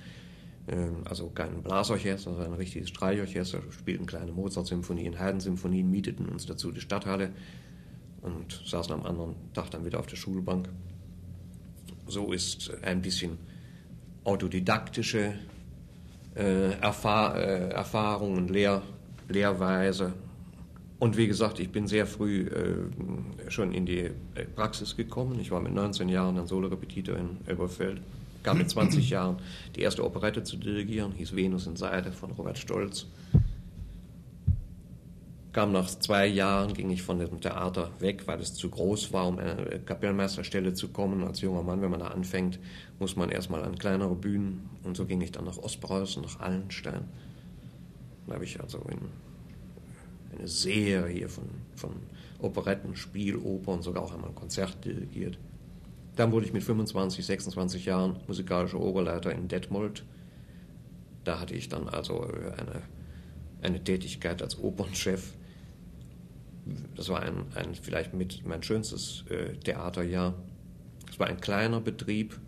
Ähm, 0.68 1.02
also 1.04 1.28
kein 1.28 1.62
Blasorchester, 1.62 2.30
sondern 2.30 2.54
ein 2.54 2.58
richtiges 2.58 2.88
Streichorchester, 2.88 3.62
wir 3.62 3.72
spielten 3.72 4.06
kleine 4.06 4.32
Mozart-Symphonien, 4.32 5.18
Haydn-Symphonien, 5.18 5.90
mieteten 5.90 6.30
uns 6.30 6.46
dazu 6.46 6.72
die 6.72 6.80
Stadthalle 6.80 7.32
und 8.22 8.62
saßen 8.66 8.92
am 8.92 9.04
anderen 9.04 9.34
Tag 9.52 9.70
dann 9.70 9.84
wieder 9.84 10.00
auf 10.00 10.06
der 10.06 10.16
Schulbank. 10.16 10.68
So 12.06 12.32
ist 12.32 12.72
ein 12.82 13.02
bisschen 13.02 13.38
autodidaktische 14.24 15.34
äh, 16.34 16.72
Erfahr 16.80 17.36
äh, 17.36 17.68
Erfahrung 17.70 18.36
und 18.36 18.50
Lehr 18.50 18.82
Lehrweise 19.28 20.14
und 21.02 21.16
wie 21.16 21.26
gesagt, 21.26 21.58
ich 21.58 21.72
bin 21.72 21.88
sehr 21.88 22.06
früh 22.06 22.46
äh, 22.46 23.50
schon 23.50 23.72
in 23.72 23.86
die 23.86 24.02
äh, 24.02 24.12
Praxis 24.54 24.96
gekommen. 24.96 25.40
Ich 25.40 25.50
war 25.50 25.60
mit 25.60 25.74
19 25.74 26.08
Jahren 26.08 26.38
ein 26.38 26.46
Solo-Repetitor 26.46 27.16
in 27.16 27.38
Elberfeld. 27.44 28.00
Kam 28.44 28.58
mit 28.58 28.70
20 28.70 29.10
Jahren 29.10 29.38
die 29.74 29.80
erste 29.80 30.04
Operette 30.04 30.44
zu 30.44 30.56
dirigieren, 30.56 31.10
hieß 31.10 31.34
Venus 31.34 31.66
in 31.66 31.74
Seide 31.74 32.12
von 32.12 32.30
Robert 32.30 32.56
Stolz. 32.56 33.08
Kam 35.52 35.72
nach 35.72 35.86
zwei 35.86 36.26
Jahren, 36.26 36.72
ging 36.72 36.90
ich 36.90 37.02
von 37.02 37.18
dem 37.18 37.40
Theater 37.40 37.90
weg, 37.98 38.26
weil 38.26 38.40
es 38.40 38.54
zu 38.54 38.70
groß 38.70 39.12
war, 39.12 39.28
um 39.28 39.38
eine 39.38 39.80
Kapellmeisterstelle 39.84 40.72
zu 40.72 40.88
kommen. 40.88 41.24
Als 41.24 41.42
junger 41.42 41.62
Mann, 41.62 41.82
wenn 41.82 41.90
man 41.90 42.00
da 42.00 42.08
anfängt, 42.08 42.58
muss 42.98 43.16
man 43.16 43.28
erstmal 43.28 43.62
an 43.62 43.78
kleinere 43.78 44.14
Bühnen. 44.14 44.70
Und 44.82 44.96
so 44.96 45.04
ging 45.04 45.20
ich 45.20 45.30
dann 45.30 45.44
nach 45.44 45.58
Ostpreußen, 45.58 46.22
nach 46.22 46.40
Allenstein. 46.40 47.04
Da 48.26 48.34
habe 48.34 48.44
ich 48.44 48.60
also 48.60 48.78
in 48.90 48.98
eine 50.38 50.48
Serie 50.48 51.28
von, 51.28 51.44
von 51.76 51.90
Operetten, 52.38 52.96
Spielopern, 52.96 53.82
sogar 53.82 54.04
auch 54.04 54.14
einmal 54.14 54.30
ein 54.30 54.34
Konzert 54.34 54.82
dirigiert. 54.84 55.38
Dann 56.16 56.32
wurde 56.32 56.46
ich 56.46 56.54
mit 56.54 56.62
25, 56.62 57.26
26 57.26 57.84
Jahren 57.84 58.16
musikalischer 58.26 58.80
Oberleiter 58.80 59.32
in 59.32 59.48
Detmold. 59.48 60.04
Da 61.24 61.40
hatte 61.40 61.54
ich 61.54 61.68
dann 61.68 61.88
also 61.88 62.24
äh, 62.24 62.52
eine, 62.58 62.82
eine 63.60 63.84
Tätigkeit 63.84 64.42
als 64.42 64.58
Opernchef. 64.58 65.34
Das 66.94 67.08
war 67.08 67.22
ein, 67.22 67.46
ein 67.54 67.74
vielleicht 67.74 68.14
mit 68.14 68.46
mein 68.46 68.62
schönstes 68.62 69.24
äh, 69.28 69.56
Theaterjahr. 69.56 70.34
Es 71.10 71.18
war 71.18 71.26
ein 71.26 71.40
kleiner 71.40 71.80
Betrieb, 71.80 72.38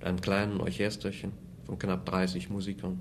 ein 0.00 0.20
kleines 0.20 0.60
Orchesterchen 0.60 1.32
von 1.64 1.78
knapp 1.78 2.06
30 2.06 2.50
Musikern. 2.50 3.00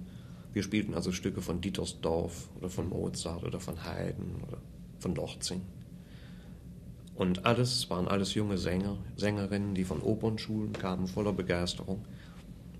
Wir 0.54 0.64
spielten 0.64 0.94
also 0.94 1.12
Stücke 1.12 1.42
von 1.42 1.62
Dietersdorf 1.62 2.50
oder 2.58 2.70
von 2.70 2.90
Mozart 2.90 3.44
oder 3.44 3.60
von 3.60 3.84
Haydn 3.86 4.42
oder 4.48 4.58
von 5.00 5.14
Lortzing. 5.14 5.62
Und 7.14 7.46
alles 7.46 7.90
waren 7.90 8.08
alles 8.08 8.34
junge 8.34 8.58
Sänger, 8.58 8.98
Sängerinnen, 9.16 9.74
die 9.74 9.86
von 9.86 10.02
Opernschulen 10.02 10.74
kamen, 10.74 11.08
voller 11.08 11.32
Begeisterung. 11.32 12.06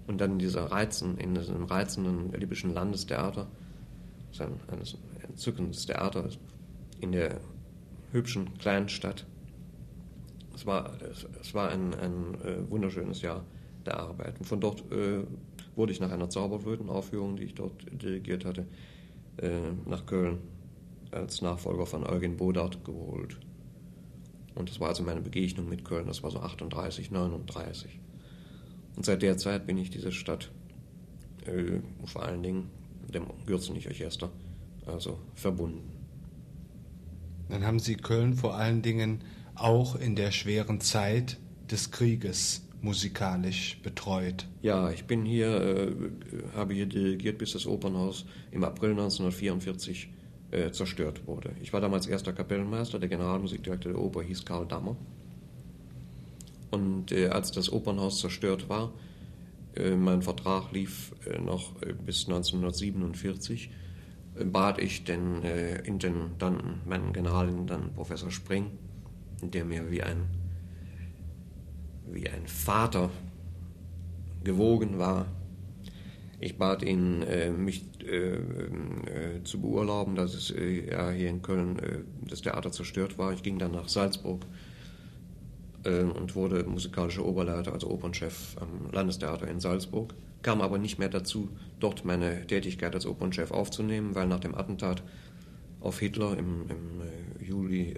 Und 0.08 0.20
dann 0.20 0.34
in, 0.34 0.40
dieser 0.40 0.72
Reizen, 0.72 1.18
in 1.18 1.36
diesem 1.36 1.64
reizenden 1.66 2.32
libyschen 2.34 2.74
Landestheater, 2.74 3.48
das 4.32 4.42
ein, 4.42 4.60
ein 4.68 4.82
entzückendes 5.30 5.86
Theater 5.86 6.30
in 7.00 7.14
der 7.14 7.40
hübschen 8.16 8.58
kleinen 8.58 8.90
Stadt. 8.90 9.26
Es 10.56 10.66
war, 10.66 11.00
es, 11.02 11.28
es 11.42 11.54
war 11.54 11.70
ein, 11.70 11.94
ein 11.94 12.36
äh, 12.44 12.70
wunderschönes 12.70 13.22
Jahr 13.22 13.44
der 13.86 14.00
Arbeit. 14.00 14.40
Und 14.40 14.46
von 14.46 14.60
dort 14.60 14.90
äh, 14.92 15.24
wurde 15.76 15.92
ich 15.92 16.00
nach 16.00 16.12
einer 16.12 16.30
Zauberflötenaufführung, 16.30 17.36
die 17.36 17.44
ich 17.44 17.56
dort 17.56 17.86
dirigiert 17.92 18.46
hatte, 18.46 18.66
äh, 19.38 19.50
nach 19.86 20.06
Köln 20.06 20.40
als 21.12 21.42
Nachfolger 21.42 21.86
von 21.86 22.06
Eugen 22.06 22.38
Bodart 22.38 22.84
geholt. 22.84 23.38
Und 24.56 24.70
das 24.70 24.80
war 24.80 24.90
also 24.90 25.04
meine 25.04 25.22
Begegnung 25.22 25.68
mit 25.68 25.84
Köln, 25.84 26.08
das 26.08 26.24
war 26.24 26.32
so 26.32 26.40
38, 26.40 27.12
39. 27.12 28.00
Und 28.96 29.06
seit 29.06 29.22
der 29.22 29.38
Zeit 29.38 29.68
bin 29.68 29.78
ich 29.78 29.90
diese 29.90 30.14
Stadt, 30.14 30.52
äh, 31.46 31.80
vor 32.06 32.24
allen 32.24 32.42
Dingen 32.42 32.70
dem 33.14 33.26
Gürzenich-Orchester, 33.46 34.32
also 34.86 35.20
verbunden. 35.36 35.95
Dann 37.50 37.66
haben 37.66 37.80
Sie 37.80 37.96
Köln 37.96 38.34
vor 38.34 38.56
allen 38.56 38.82
Dingen 38.82 39.22
auch 39.56 39.96
in 39.96 40.16
der 40.16 40.32
schweren 40.32 40.82
Zeit 40.82 41.38
des 41.72 41.92
Krieges 41.92 42.66
musikalisch 42.82 43.80
betreut? 43.82 44.48
Ja, 44.62 44.92
ich 44.92 45.06
bin 45.06 45.26
hier, 45.26 45.48
äh, 45.48 45.92
habe 46.56 46.74
hier 46.74 46.86
dirigiert, 46.86 47.38
bis 47.38 47.54
das 47.54 47.66
Opernhaus 47.66 48.26
im 48.52 48.64
April 48.64 48.92
1944 48.92 50.10
äh, 50.52 50.72
zerstört 50.72 51.26
wurde. 51.28 51.52
Ich 51.62 51.74
war 51.74 51.82
damals 51.82 52.08
erster 52.08 52.32
Kapellmeister, 52.34 53.00
der 53.00 53.10
Generalmusikdirektor 53.10 53.94
der 53.94 54.02
Oper 54.02 54.22
hieß 54.22 54.46
Karl 54.46 54.68
Dammer. 54.68 54.96
Und 56.72 57.12
äh, 57.12 57.28
als 57.28 57.52
das 57.52 57.72
Opernhaus 57.72 58.20
zerstört 58.20 58.70
war, 58.70 58.94
äh, 59.76 59.96
mein 59.96 60.22
Vertrag 60.22 60.72
lief 60.72 61.14
äh, 61.26 61.40
noch 61.40 61.82
äh, 61.82 61.94
bis 61.94 62.26
1947, 62.28 63.70
bat 64.44 64.80
ich 64.80 65.04
den 65.04 65.44
Intendanten, 65.44 66.82
meinen 66.86 67.14
Generalintendanten 67.14 67.94
Professor 67.94 68.32
Spring, 68.32 68.72
der 69.42 69.66
mir 69.66 69.90
wie 69.92 70.04
ein 70.04 70.28
wie 72.08 72.30
ein 72.30 72.48
Vater 72.48 73.10
gewogen 74.44 74.98
war. 74.98 75.26
Ich 76.40 76.58
bat 76.58 76.84
ihn, 76.84 77.22
äh, 77.24 77.50
mich 77.50 77.84
äh, 78.04 78.36
äh, 78.36 79.44
zu 79.44 79.62
beurlauben, 79.62 80.16
dass 80.16 80.34
es 80.34 80.50
ja 80.50 81.10
hier 81.10 81.30
in 81.30 81.42
Köln 81.42 81.78
das 82.28 82.42
Theater 82.42 82.72
zerstört 82.72 83.18
war. 83.18 83.34
Ich 83.34 83.42
ging 83.42 83.58
dann 83.58 83.72
nach 83.72 83.88
Salzburg 83.88 84.46
und 85.90 86.36
wurde 86.36 86.64
musikalischer 86.64 87.26
Oberleiter, 87.26 87.74
also 87.74 87.90
Opernchef 87.90 88.56
am 88.60 88.92
Landestheater 88.92 89.48
in 89.48 89.60
Salzburg. 89.60 90.14
Kam 90.42 90.62
aber 90.62 90.78
nicht 90.78 91.00
mehr 91.00 91.10
dazu, 91.10 91.50
dort 91.80 92.06
meine 92.06 92.46
Tätigkeit 92.48 92.94
als 92.94 93.06
Opernchef 93.06 93.52
aufzunehmen, 93.52 94.16
weil 94.16 94.28
nach 94.28 94.40
dem 94.40 94.56
Attentat 94.56 95.04
auf 95.82 96.00
Hitler 96.00 96.38
im, 96.38 96.66
im 96.70 97.46
Juli 97.46 97.94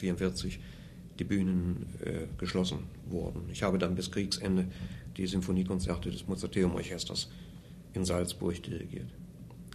1944 0.00 0.60
die 1.18 1.24
Bühnen 1.24 1.86
äh, 2.04 2.26
geschlossen 2.38 2.78
wurden. 3.08 3.42
Ich 3.52 3.62
habe 3.62 3.78
dann 3.78 3.94
bis 3.94 4.10
Kriegsende 4.10 4.66
die 5.16 5.26
Symphoniekonzerte 5.26 6.10
des 6.10 6.26
Mozarteum-Orchesters 6.26 7.30
in 7.92 8.04
Salzburg 8.04 8.62
dirigiert. 8.62 9.08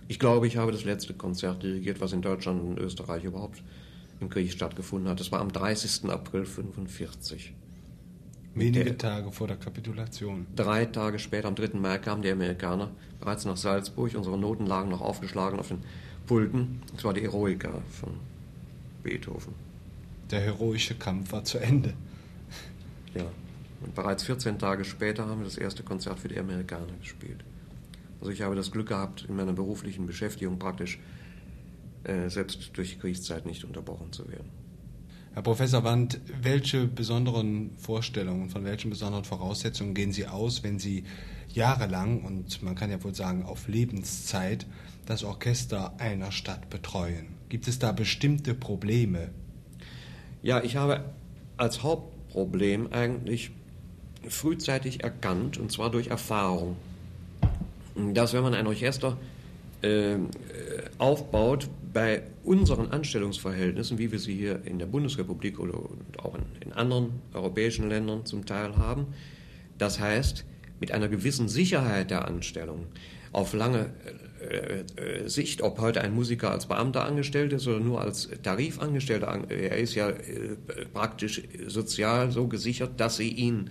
Ich 0.07 0.19
glaube, 0.19 0.47
ich 0.47 0.57
habe 0.57 0.71
das 0.71 0.83
letzte 0.83 1.13
Konzert 1.13 1.63
dirigiert, 1.63 1.99
was 1.99 2.13
in 2.13 2.21
Deutschland 2.21 2.61
und 2.61 2.79
Österreich 2.79 3.23
überhaupt 3.23 3.61
im 4.19 4.29
Krieg 4.29 4.51
stattgefunden 4.51 5.09
hat. 5.09 5.19
Das 5.19 5.31
war 5.31 5.41
am 5.41 5.51
30. 5.51 6.09
April 6.09 6.41
1945. 6.41 7.53
Wenige 8.53 8.85
der, 8.85 8.97
Tage 8.97 9.31
vor 9.31 9.47
der 9.47 9.57
Kapitulation. 9.57 10.47
Drei 10.55 10.85
Tage 10.85 11.19
später, 11.19 11.49
am 11.49 11.55
3. 11.55 11.77
Mai, 11.77 11.97
kamen 11.97 12.21
die 12.21 12.31
Amerikaner 12.31 12.89
bereits 13.19 13.43
nach 13.43 13.57
Salzburg. 13.57 14.15
Unsere 14.15 14.37
Noten 14.37 14.65
lagen 14.65 14.89
noch 14.89 15.01
aufgeschlagen 15.01 15.59
auf 15.59 15.67
den 15.67 15.83
Pulten. 16.25 16.81
Es 16.95 17.03
war 17.03 17.13
die 17.13 17.23
Eroica 17.23 17.81
von 17.91 18.11
Beethoven. 19.03 19.53
Der 20.31 20.39
heroische 20.39 20.95
Kampf 20.95 21.33
war 21.33 21.43
zu 21.43 21.57
Ende. 21.57 21.93
Ja. 23.13 23.25
Und 23.81 23.93
bereits 23.93 24.23
14 24.23 24.57
Tage 24.57 24.85
später 24.85 25.27
haben 25.27 25.39
wir 25.41 25.45
das 25.45 25.57
erste 25.57 25.83
Konzert 25.83 26.19
für 26.19 26.29
die 26.29 26.39
Amerikaner 26.39 26.93
gespielt. 26.99 27.43
Also 28.19 28.31
ich 28.31 28.41
habe 28.41 28.55
das 28.55 28.71
Glück 28.71 28.87
gehabt, 28.87 29.25
in 29.27 29.35
meiner 29.35 29.53
beruflichen 29.53 30.07
Beschäftigung 30.07 30.57
praktisch 30.57 30.99
selbst 32.27 32.71
durch 32.73 32.91
die 32.91 32.99
Kriegszeit 32.99 33.45
nicht 33.45 33.63
unterbrochen 33.63 34.11
zu 34.11 34.27
werden. 34.29 34.49
Herr 35.35 35.43
Professor 35.43 35.83
Wandt, 35.83 36.21
welche 36.41 36.85
besonderen 36.87 37.71
Vorstellungen, 37.77 38.49
von 38.49 38.63
welchen 38.63 38.89
besonderen 38.89 39.25
Voraussetzungen 39.25 39.93
gehen 39.93 40.13
Sie 40.13 40.27
aus, 40.27 40.63
wenn 40.63 40.79
Sie 40.79 41.03
jahrelang 41.53 42.23
und 42.23 42.63
man 42.63 42.75
kann 42.75 42.89
ja 42.89 43.03
wohl 43.03 43.13
sagen 43.13 43.43
auf 43.43 43.67
Lebenszeit 43.67 44.65
das 45.05 45.25
Orchester 45.25 45.99
einer 45.99 46.31
Stadt 46.31 46.69
betreuen? 46.69 47.27
Gibt 47.49 47.67
es 47.67 47.79
da 47.79 47.91
bestimmte 47.91 48.53
Probleme? 48.53 49.29
Ja, 50.41 50.63
ich 50.63 50.77
habe 50.77 51.03
als 51.57 51.83
Hauptproblem 51.83 52.93
eigentlich 52.93 53.51
frühzeitig 54.29 55.03
erkannt, 55.03 55.57
und 55.57 55.69
zwar 55.69 55.91
durch 55.91 56.07
Erfahrung, 56.07 56.77
dass 58.13 58.33
wenn 58.33 58.43
man 58.43 58.53
ein 58.53 58.67
Orchester 58.67 59.17
äh, 59.81 60.15
aufbaut, 60.97 61.69
bei 61.93 62.23
unseren 62.43 62.91
Anstellungsverhältnissen, 62.91 63.97
wie 63.97 64.11
wir 64.11 64.19
sie 64.19 64.35
hier 64.35 64.61
in 64.65 64.79
der 64.79 64.85
Bundesrepublik 64.85 65.59
oder 65.59 65.79
auch 66.17 66.35
in, 66.59 66.73
anderen 66.73 67.21
europäischen 67.33 67.89
Ländern 67.89 68.25
zum 68.25 68.45
Teil 68.45 68.75
haben, 68.75 69.07
das 69.77 69.99
heißt, 69.99 70.45
mit 70.81 70.91
einer 70.91 71.07
gewissen 71.07 71.47
Sicherheit 71.47 72.11
der 72.11 72.27
Anstellung. 72.27 72.87
Auf 73.31 73.53
lange 73.53 73.91
äh, 74.49 74.83
äh, 75.01 75.29
Sicht, 75.29 75.61
ob 75.61 75.79
heute 75.79 76.01
ein 76.01 76.13
Musiker 76.13 76.51
als 76.51 76.65
Beamter 76.65 77.05
angestellt 77.05 77.53
ist 77.53 77.67
oder 77.67 77.79
nur 77.79 78.01
als 78.01 78.29
Tarifangestellter, 78.43 79.27
er 79.49 79.77
ist 79.77 79.95
ja 79.95 80.09
äh, 80.09 80.57
praktisch 80.93 81.41
sozial 81.67 82.31
so 82.31 82.47
gesichert, 82.47 82.99
dass 82.99 83.17
sie 83.17 83.29
ihn 83.29 83.69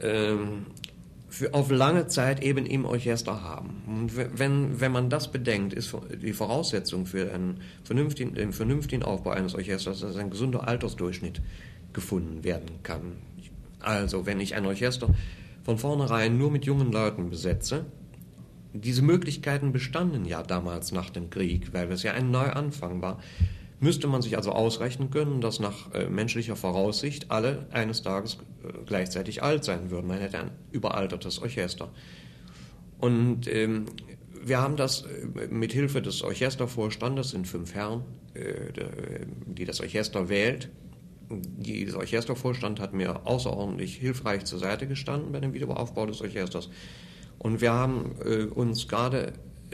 ähm, 0.00 0.66
für, 1.36 1.52
auf 1.52 1.70
lange 1.70 2.06
Zeit 2.06 2.42
eben 2.42 2.64
im 2.64 2.86
Orchester 2.86 3.42
haben. 3.42 3.82
Und 3.86 4.16
wenn, 4.16 4.80
wenn 4.80 4.90
man 4.90 5.10
das 5.10 5.30
bedenkt, 5.30 5.74
ist 5.74 5.94
die 6.22 6.32
Voraussetzung 6.32 7.04
für 7.04 7.30
einen 7.32 7.60
vernünftigen, 7.84 8.34
den 8.34 8.52
vernünftigen 8.52 9.02
Aufbau 9.02 9.30
eines 9.30 9.54
Orchesters, 9.54 10.00
dass 10.00 10.16
ein 10.16 10.30
gesunder 10.30 10.66
Altersdurchschnitt 10.66 11.42
gefunden 11.92 12.42
werden 12.42 12.82
kann. 12.82 13.18
Also, 13.80 14.24
wenn 14.24 14.40
ich 14.40 14.54
ein 14.54 14.64
Orchester 14.64 15.14
von 15.62 15.76
vornherein 15.76 16.38
nur 16.38 16.50
mit 16.50 16.64
jungen 16.64 16.90
Leuten 16.90 17.28
besetze, 17.28 17.84
diese 18.72 19.02
Möglichkeiten 19.02 19.72
bestanden 19.72 20.24
ja 20.24 20.42
damals 20.42 20.92
nach 20.92 21.10
dem 21.10 21.28
Krieg, 21.28 21.74
weil 21.74 21.92
es 21.92 22.02
ja 22.02 22.12
ein 22.12 22.30
Neuanfang 22.30 23.02
war, 23.02 23.20
müsste 23.80 24.06
man 24.08 24.22
sich 24.22 24.36
also 24.36 24.52
ausrechnen 24.52 25.10
können, 25.10 25.40
dass 25.40 25.60
nach 25.60 25.92
äh, 25.94 26.08
menschlicher 26.08 26.56
Voraussicht 26.56 27.30
alle 27.30 27.66
eines 27.70 28.02
Tages 28.02 28.38
äh, 28.64 28.72
gleichzeitig 28.86 29.42
alt 29.42 29.64
sein 29.64 29.90
würden. 29.90 30.06
Man 30.06 30.18
hätte 30.18 30.38
ein 30.38 30.50
überaltertes 30.72 31.40
Orchester. 31.40 31.90
Und 32.98 33.52
ähm, 33.52 33.86
wir 34.42 34.60
haben 34.60 34.76
das 34.76 35.02
äh, 35.02 35.48
mit 35.48 35.72
Hilfe 35.72 36.00
des 36.00 36.22
Orchestervorstandes, 36.22 37.30
sind 37.30 37.46
fünf 37.46 37.74
Herren, 37.74 38.04
äh, 38.34 38.72
die 39.46 39.64
das 39.64 39.80
Orchester 39.80 40.28
wählt. 40.28 40.70
Dieser 41.28 41.98
Orchestervorstand 41.98 42.80
hat 42.80 42.94
mir 42.94 43.26
außerordentlich 43.26 43.96
hilfreich 43.96 44.44
zur 44.44 44.60
Seite 44.60 44.86
gestanden 44.86 45.32
bei 45.32 45.40
dem 45.40 45.52
Wiederaufbau 45.52 46.06
des 46.06 46.22
Orchesters. 46.22 46.70
Und 47.38 47.60
wir 47.60 47.72
haben 47.72 48.14
äh, 48.24 48.44
uns 48.44 48.88
gerade 48.88 49.32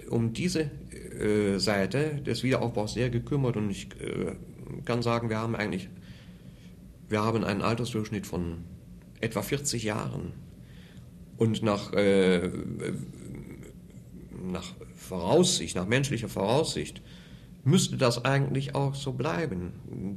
um 0.09 0.33
diese 0.33 0.71
äh, 1.13 1.59
Seite 1.59 2.21
des 2.27 2.43
Wiederaufbaus 2.43 2.95
sehr 2.95 3.11
gekümmert 3.11 3.57
und 3.57 3.71
ich 3.71 3.89
äh, 4.01 4.33
kann 4.85 5.03
sagen, 5.03 5.29
wir 5.29 5.39
haben 5.39 5.55
eigentlich, 5.55 5.89
wir 7.09 7.23
haben 7.23 7.45
einen 7.45 7.63
Altersdurchschnitt 7.63 8.27
von 8.27 8.65
etwa 9.21 9.43
40 9.43 9.85
Jahren. 9.85 10.33
Und 11.37 11.63
nach, 11.63 11.93
äh, 11.93 12.51
nach 14.51 14.75
Voraussicht, 14.95 15.77
nach 15.77 15.87
menschlicher 15.87 16.29
Voraussicht, 16.29 17.03
müsste 17.65 17.97
das 17.97 18.25
eigentlich 18.25 18.75
auch 18.75 18.95
so 18.95 19.13
bleiben. 19.13 19.73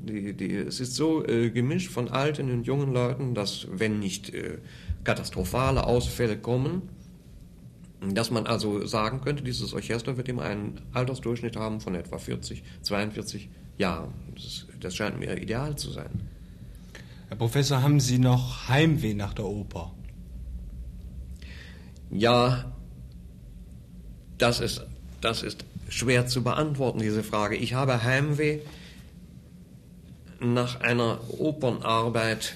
Die, 0.08 0.34
die, 0.34 0.55
es 0.55 0.79
ist 0.79 0.95
so 0.95 1.25
äh, 1.25 1.51
gemischt 1.51 1.91
von 1.91 2.10
alten 2.10 2.51
und 2.51 2.65
jungen 2.65 2.91
Leuten, 2.93 3.34
dass 3.36 3.67
wenn 3.71 3.99
nicht 3.99 4.34
äh, 4.34 4.58
katastrophale 5.03 5.86
Ausfälle 5.86 6.38
kommen, 6.38 6.84
dass 8.01 8.31
man 8.31 8.45
also 8.45 8.86
sagen 8.86 9.21
könnte, 9.21 9.43
dieses 9.43 9.73
Orchester 9.73 10.17
wird 10.17 10.29
immer 10.29 10.43
einen 10.43 10.81
Altersdurchschnitt 10.93 11.55
haben 11.55 11.81
von 11.81 11.95
etwa 11.95 12.17
40, 12.17 12.63
42 12.81 13.49
Jahren. 13.77 14.13
Das, 14.36 14.65
das 14.79 14.95
scheint 14.95 15.19
mir 15.19 15.38
ideal 15.41 15.75
zu 15.75 15.91
sein. 15.91 16.10
Herr 17.29 17.38
Professor, 17.38 17.81
haben 17.81 17.99
Sie 17.99 18.19
noch 18.19 18.69
Heimweh 18.69 19.13
nach 19.13 19.34
der 19.34 19.45
Oper? 19.45 19.91
Ja, 22.12 22.71
das 24.38 24.60
ist, 24.60 24.86
das 25.21 25.41
ist 25.41 25.65
schwer 25.89 26.27
zu 26.27 26.43
beantworten, 26.43 26.99
diese 26.99 27.23
Frage. 27.23 27.55
Ich 27.55 27.73
habe 27.73 28.03
Heimweh 28.03 28.60
nach 30.39 30.81
einer 30.81 31.19
Opernarbeit, 31.39 32.55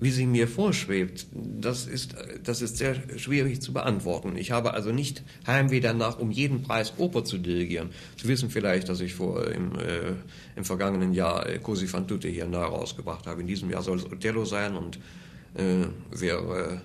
wie 0.00 0.10
sie 0.10 0.26
mir 0.26 0.48
vorschwebt, 0.48 1.26
das 1.32 1.86
ist, 1.86 2.14
das 2.42 2.62
ist 2.62 2.78
sehr 2.78 2.96
schwierig 3.18 3.60
zu 3.60 3.74
beantworten. 3.74 4.34
Ich 4.36 4.50
habe 4.50 4.72
also 4.72 4.92
nicht 4.92 5.22
Heimweh 5.46 5.80
danach, 5.80 6.18
um 6.18 6.30
jeden 6.30 6.62
Preis 6.62 6.94
Oper 6.96 7.22
zu 7.22 7.36
dirigieren. 7.36 7.90
Sie 8.16 8.26
wissen 8.26 8.48
vielleicht, 8.48 8.88
dass 8.88 9.00
ich 9.00 9.14
vor, 9.14 9.46
im, 9.48 9.78
äh, 9.78 10.14
im 10.56 10.64
vergangenen 10.64 11.12
Jahr 11.12 11.46
äh, 11.46 11.58
Cosi 11.58 11.86
fan 11.86 12.08
tutte 12.08 12.28
hier 12.28 12.46
neu 12.46 12.62
rausgebracht 12.62 13.26
habe. 13.26 13.42
In 13.42 13.46
diesem 13.46 13.70
Jahr 13.70 13.82
soll 13.82 13.98
es 13.98 14.06
Othello 14.06 14.46
sein 14.46 14.74
und 14.74 14.96
äh, 15.54 15.86
wir 16.10 16.80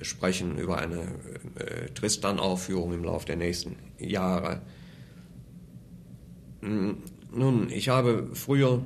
äh, 0.00 0.04
sprechen 0.04 0.56
über 0.56 0.78
eine 0.78 1.00
äh, 1.56 1.88
Tristan-Aufführung 1.92 2.92
im 2.94 3.02
Laufe 3.02 3.26
der 3.26 3.36
nächsten 3.36 3.74
Jahre. 3.98 4.62
Hm, 6.60 6.98
nun, 7.34 7.68
ich 7.70 7.88
habe 7.88 8.28
früher 8.32 8.80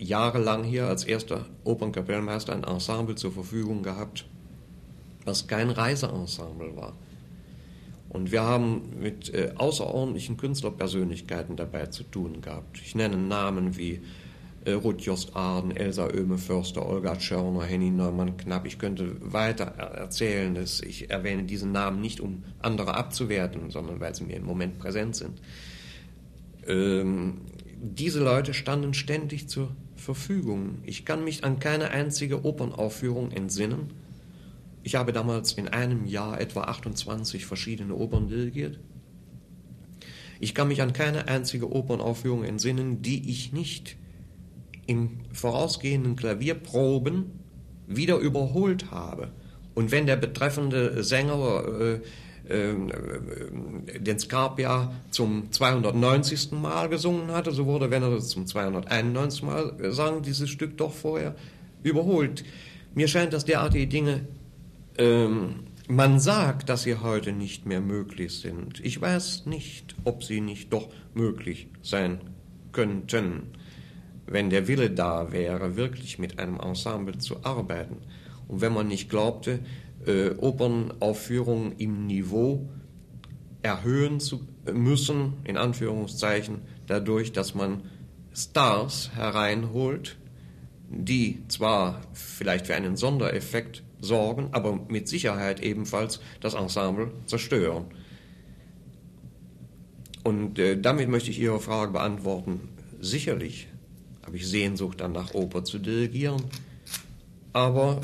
jahrelang 0.00 0.64
hier 0.64 0.86
als 0.86 1.04
erster 1.04 1.46
Opernkapellmeister 1.64 2.54
ein 2.54 2.64
Ensemble 2.64 3.14
zur 3.14 3.32
Verfügung 3.32 3.82
gehabt, 3.82 4.24
was 5.24 5.46
kein 5.46 5.70
Reiseensemble 5.70 6.74
war. 6.76 6.94
Und 8.08 8.32
wir 8.32 8.42
haben 8.42 9.00
mit 9.00 9.32
äh, 9.32 9.52
außerordentlichen 9.54 10.36
Künstlerpersönlichkeiten 10.36 11.54
dabei 11.56 11.86
zu 11.86 12.02
tun 12.02 12.40
gehabt. 12.40 12.80
Ich 12.82 12.96
nenne 12.96 13.16
Namen 13.16 13.76
wie 13.76 14.00
äh, 14.64 14.72
Ruth 14.72 15.02
Jost 15.02 15.36
Arden, 15.36 15.76
Elsa 15.76 16.06
Oehme 16.06 16.38
Förster, 16.38 16.88
Olga 16.88 17.16
Tschörner, 17.16 17.62
Henny 17.62 17.90
Neumann 17.90 18.36
Knapp. 18.36 18.66
Ich 18.66 18.78
könnte 18.78 19.14
weiter 19.20 19.64
erzählen, 19.64 20.54
dass 20.54 20.80
ich 20.80 21.10
erwähne 21.10 21.44
diese 21.44 21.68
Namen 21.68 22.00
nicht, 22.00 22.20
um 22.20 22.42
andere 22.58 22.94
abzuwerten, 22.94 23.70
sondern 23.70 24.00
weil 24.00 24.14
sie 24.14 24.24
mir 24.24 24.36
im 24.36 24.44
Moment 24.44 24.78
präsent 24.78 25.14
sind. 25.14 25.40
Ähm, 26.66 27.42
diese 27.82 28.22
Leute 28.22 28.54
standen 28.54 28.92
ständig 28.92 29.48
zur 29.48 29.70
Verfügung. 30.00 30.78
Ich 30.84 31.04
kann 31.04 31.24
mich 31.24 31.44
an 31.44 31.60
keine 31.60 31.90
einzige 31.90 32.44
Opernaufführung 32.44 33.30
entsinnen. 33.30 33.92
Ich 34.82 34.94
habe 34.94 35.12
damals 35.12 35.52
in 35.52 35.68
einem 35.68 36.06
Jahr 36.06 36.40
etwa 36.40 36.62
28 36.62 37.46
verschiedene 37.46 37.94
Opern 37.94 38.28
dirigiert. 38.28 38.80
Ich 40.40 40.54
kann 40.54 40.68
mich 40.68 40.80
an 40.80 40.94
keine 40.94 41.28
einzige 41.28 41.70
Opernaufführung 41.70 42.44
entsinnen, 42.44 43.02
die 43.02 43.30
ich 43.30 43.52
nicht 43.52 43.96
im 44.86 45.20
vorausgehenden 45.32 46.16
Klavierproben 46.16 47.26
wieder 47.86 48.16
überholt 48.16 48.90
habe. 48.90 49.30
Und 49.74 49.92
wenn 49.92 50.06
der 50.06 50.16
betreffende 50.16 51.04
Sänger 51.04 51.64
äh, 51.80 52.00
den 52.50 54.18
Scarpia 54.18 54.92
zum 55.10 55.52
290. 55.52 56.52
Mal 56.52 56.88
gesungen 56.88 57.30
hatte, 57.30 57.52
so 57.52 57.66
wurde, 57.66 57.90
wenn 57.90 58.02
er 58.02 58.10
das 58.10 58.28
zum 58.28 58.46
291. 58.46 59.42
Mal 59.42 59.92
sang, 59.92 60.22
dieses 60.22 60.50
Stück 60.50 60.76
doch 60.76 60.92
vorher 60.92 61.36
überholt. 61.82 62.44
Mir 62.94 63.08
scheint, 63.08 63.32
dass 63.32 63.44
derartige 63.44 63.86
Dinge, 63.86 64.26
ähm, 64.98 65.60
man 65.88 66.20
sagt, 66.20 66.68
dass 66.68 66.82
sie 66.82 66.96
heute 66.96 67.32
nicht 67.32 67.66
mehr 67.66 67.80
möglich 67.80 68.38
sind. 68.38 68.80
Ich 68.84 69.00
weiß 69.00 69.46
nicht, 69.46 69.94
ob 70.04 70.24
sie 70.24 70.40
nicht 70.40 70.72
doch 70.72 70.88
möglich 71.14 71.68
sein 71.82 72.20
könnten. 72.72 73.52
wenn 74.26 74.48
der 74.48 74.68
Wille 74.68 74.90
da 74.90 75.32
wäre, 75.32 75.74
wirklich 75.74 76.20
mit 76.20 76.38
einem 76.38 76.60
Ensemble 76.60 77.18
zu 77.18 77.44
arbeiten 77.44 77.96
und 78.46 78.60
wenn 78.60 78.72
man 78.72 78.86
nicht 78.86 79.10
glaubte, 79.10 79.58
äh, 80.06 80.30
Opernaufführungen 80.30 81.72
im 81.78 82.06
Niveau 82.06 82.68
erhöhen 83.62 84.20
zu 84.20 84.46
müssen, 84.72 85.34
in 85.44 85.56
Anführungszeichen, 85.56 86.62
dadurch, 86.86 87.32
dass 87.32 87.54
man 87.54 87.82
Stars 88.34 89.10
hereinholt, 89.14 90.16
die 90.88 91.42
zwar 91.48 92.00
vielleicht 92.12 92.66
für 92.66 92.74
einen 92.74 92.96
Sondereffekt 92.96 93.82
sorgen, 94.00 94.48
aber 94.52 94.80
mit 94.88 95.08
Sicherheit 95.08 95.60
ebenfalls 95.60 96.20
das 96.40 96.54
Ensemble 96.54 97.12
zerstören. 97.26 97.86
Und 100.24 100.58
äh, 100.58 100.80
damit 100.80 101.08
möchte 101.08 101.30
ich 101.30 101.38
Ihre 101.38 101.60
Frage 101.60 101.92
beantworten. 101.92 102.68
Sicherlich 103.00 103.68
habe 104.24 104.36
ich 104.36 104.48
Sehnsucht 104.48 105.00
danach, 105.00 105.34
Oper 105.34 105.64
zu 105.64 105.78
dirigieren, 105.78 106.42
aber 107.52 108.00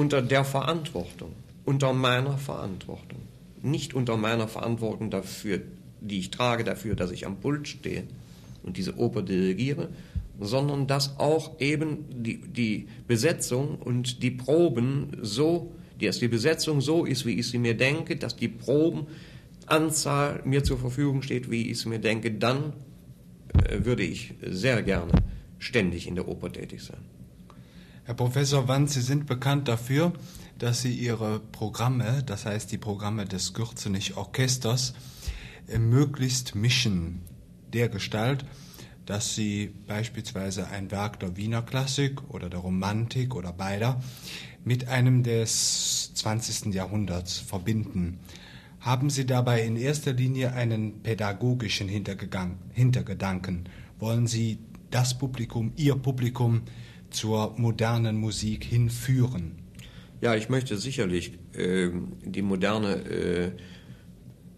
unter 0.00 0.22
der 0.22 0.44
Verantwortung, 0.44 1.32
unter 1.66 1.92
meiner 1.92 2.38
Verantwortung, 2.38 3.20
nicht 3.60 3.92
unter 3.92 4.16
meiner 4.16 4.48
Verantwortung 4.48 5.10
dafür, 5.10 5.60
die 6.00 6.20
ich 6.20 6.30
trage 6.30 6.64
dafür, 6.64 6.94
dass 6.94 7.10
ich 7.10 7.26
am 7.26 7.36
Pult 7.36 7.68
stehe 7.68 8.04
und 8.62 8.78
diese 8.78 8.96
Oper 8.98 9.20
dirigiere, 9.20 9.90
sondern 10.40 10.86
dass 10.86 11.18
auch 11.18 11.60
eben 11.60 12.06
die, 12.22 12.40
die 12.40 12.88
Besetzung 13.08 13.76
und 13.76 14.22
die 14.22 14.30
Proben 14.30 15.18
so, 15.20 15.70
dass 16.00 16.18
die 16.18 16.28
Besetzung 16.28 16.80
so 16.80 17.04
ist, 17.04 17.26
wie 17.26 17.38
ich 17.38 17.50
sie 17.50 17.58
mir 17.58 17.76
denke, 17.76 18.16
dass 18.16 18.36
die 18.36 18.48
Probenanzahl 18.48 20.40
mir 20.46 20.64
zur 20.64 20.78
Verfügung 20.78 21.20
steht, 21.20 21.50
wie 21.50 21.70
ich 21.70 21.72
es 21.72 21.84
mir 21.84 21.98
denke, 21.98 22.30
dann 22.30 22.72
äh, 23.52 23.84
würde 23.84 24.04
ich 24.04 24.32
sehr 24.40 24.82
gerne 24.82 25.12
ständig 25.58 26.08
in 26.08 26.14
der 26.14 26.26
Oper 26.26 26.50
tätig 26.50 26.82
sein. 26.82 27.19
Herr 28.10 28.16
Professor 28.16 28.66
Wandt, 28.66 28.90
Sie 28.90 29.02
sind 29.02 29.26
bekannt 29.26 29.68
dafür, 29.68 30.12
dass 30.58 30.82
Sie 30.82 30.92
Ihre 30.92 31.38
Programme, 31.38 32.24
das 32.26 32.44
heißt 32.44 32.72
die 32.72 32.76
Programme 32.76 33.24
des 33.24 33.54
Gürzenich 33.54 34.16
Orchesters, 34.16 34.94
äh, 35.68 35.78
möglichst 35.78 36.56
mischen, 36.56 37.20
der 37.72 37.88
Gestalt, 37.88 38.44
dass 39.06 39.36
Sie 39.36 39.72
beispielsweise 39.86 40.66
ein 40.66 40.90
Werk 40.90 41.20
der 41.20 41.36
Wiener 41.36 41.62
Klassik 41.62 42.20
oder 42.30 42.50
der 42.50 42.58
Romantik 42.58 43.36
oder 43.36 43.52
beider 43.52 44.02
mit 44.64 44.88
einem 44.88 45.22
des 45.22 46.12
20. 46.14 46.74
Jahrhunderts 46.74 47.38
verbinden. 47.38 48.18
Haben 48.80 49.10
Sie 49.10 49.24
dabei 49.24 49.62
in 49.62 49.76
erster 49.76 50.14
Linie 50.14 50.52
einen 50.54 51.04
pädagogischen 51.04 51.88
Hintergedanken? 51.88 53.68
Wollen 54.00 54.26
Sie 54.26 54.58
das 54.90 55.16
Publikum, 55.16 55.74
Ihr 55.76 55.94
Publikum, 55.94 56.62
zur 57.10 57.54
modernen 57.58 58.16
Musik 58.16 58.64
hinführen? 58.64 59.56
Ja, 60.20 60.34
ich 60.34 60.48
möchte 60.48 60.76
sicherlich 60.76 61.38
äh, 61.54 61.90
die 62.24 62.42
moderne 62.42 62.96
äh, 62.96 63.52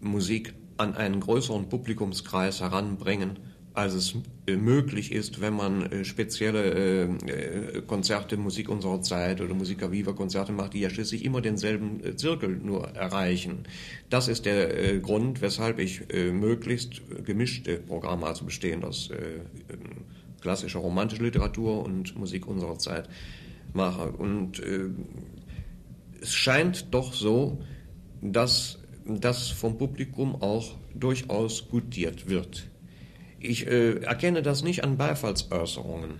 Musik 0.01 0.53
an 0.77 0.95
einen 0.95 1.19
größeren 1.19 1.69
Publikumskreis 1.69 2.61
heranbringen, 2.61 3.39
als 3.73 3.93
es 3.93 4.15
äh, 4.45 4.55
möglich 4.55 5.11
ist, 5.11 5.41
wenn 5.41 5.53
man 5.53 5.83
äh, 5.83 6.05
spezielle 6.05 7.07
äh, 7.07 7.81
Konzerte, 7.87 8.37
Musik 8.37 8.69
unserer 8.69 9.01
Zeit 9.01 9.41
oder 9.41 9.53
Musica 9.53 9.91
Viva 9.91 10.13
Konzerte 10.13 10.51
macht, 10.51 10.73
die 10.73 10.81
ja 10.81 10.89
schließlich 10.89 11.25
immer 11.25 11.41
denselben 11.41 12.17
Zirkel 12.17 12.57
nur 12.57 12.89
erreichen. 12.89 13.63
Das 14.09 14.27
ist 14.27 14.45
der 14.45 14.99
Grund, 14.99 15.41
weshalb 15.41 15.79
ich 15.79 16.01
möglichst 16.11 17.01
gemischte 17.25 17.77
Programme, 17.77 18.27
also 18.27 18.45
bestehend 18.45 18.85
aus 18.85 19.09
klassischer 20.43 20.79
romantischer 20.79 21.23
Literatur 21.23 21.83
und 21.83 22.15
Musik 22.15 22.45
unserer 22.45 22.77
Zeit 22.77 23.09
mache. 23.73 24.11
Und 24.11 24.59
äh, 24.59 24.89
es 26.21 26.33
scheint 26.33 26.93
doch 26.93 27.13
so, 27.13 27.63
dass 28.21 28.77
das 29.05 29.49
vom 29.49 29.77
Publikum 29.77 30.35
auch 30.41 30.75
durchaus 30.93 31.69
gutiert 31.69 32.29
wird. 32.29 32.69
Ich 33.39 33.65
äh, 33.67 33.95
erkenne 34.03 34.41
das 34.41 34.63
nicht 34.63 34.83
an 34.83 34.97
Beifallsäußerungen, 34.97 36.11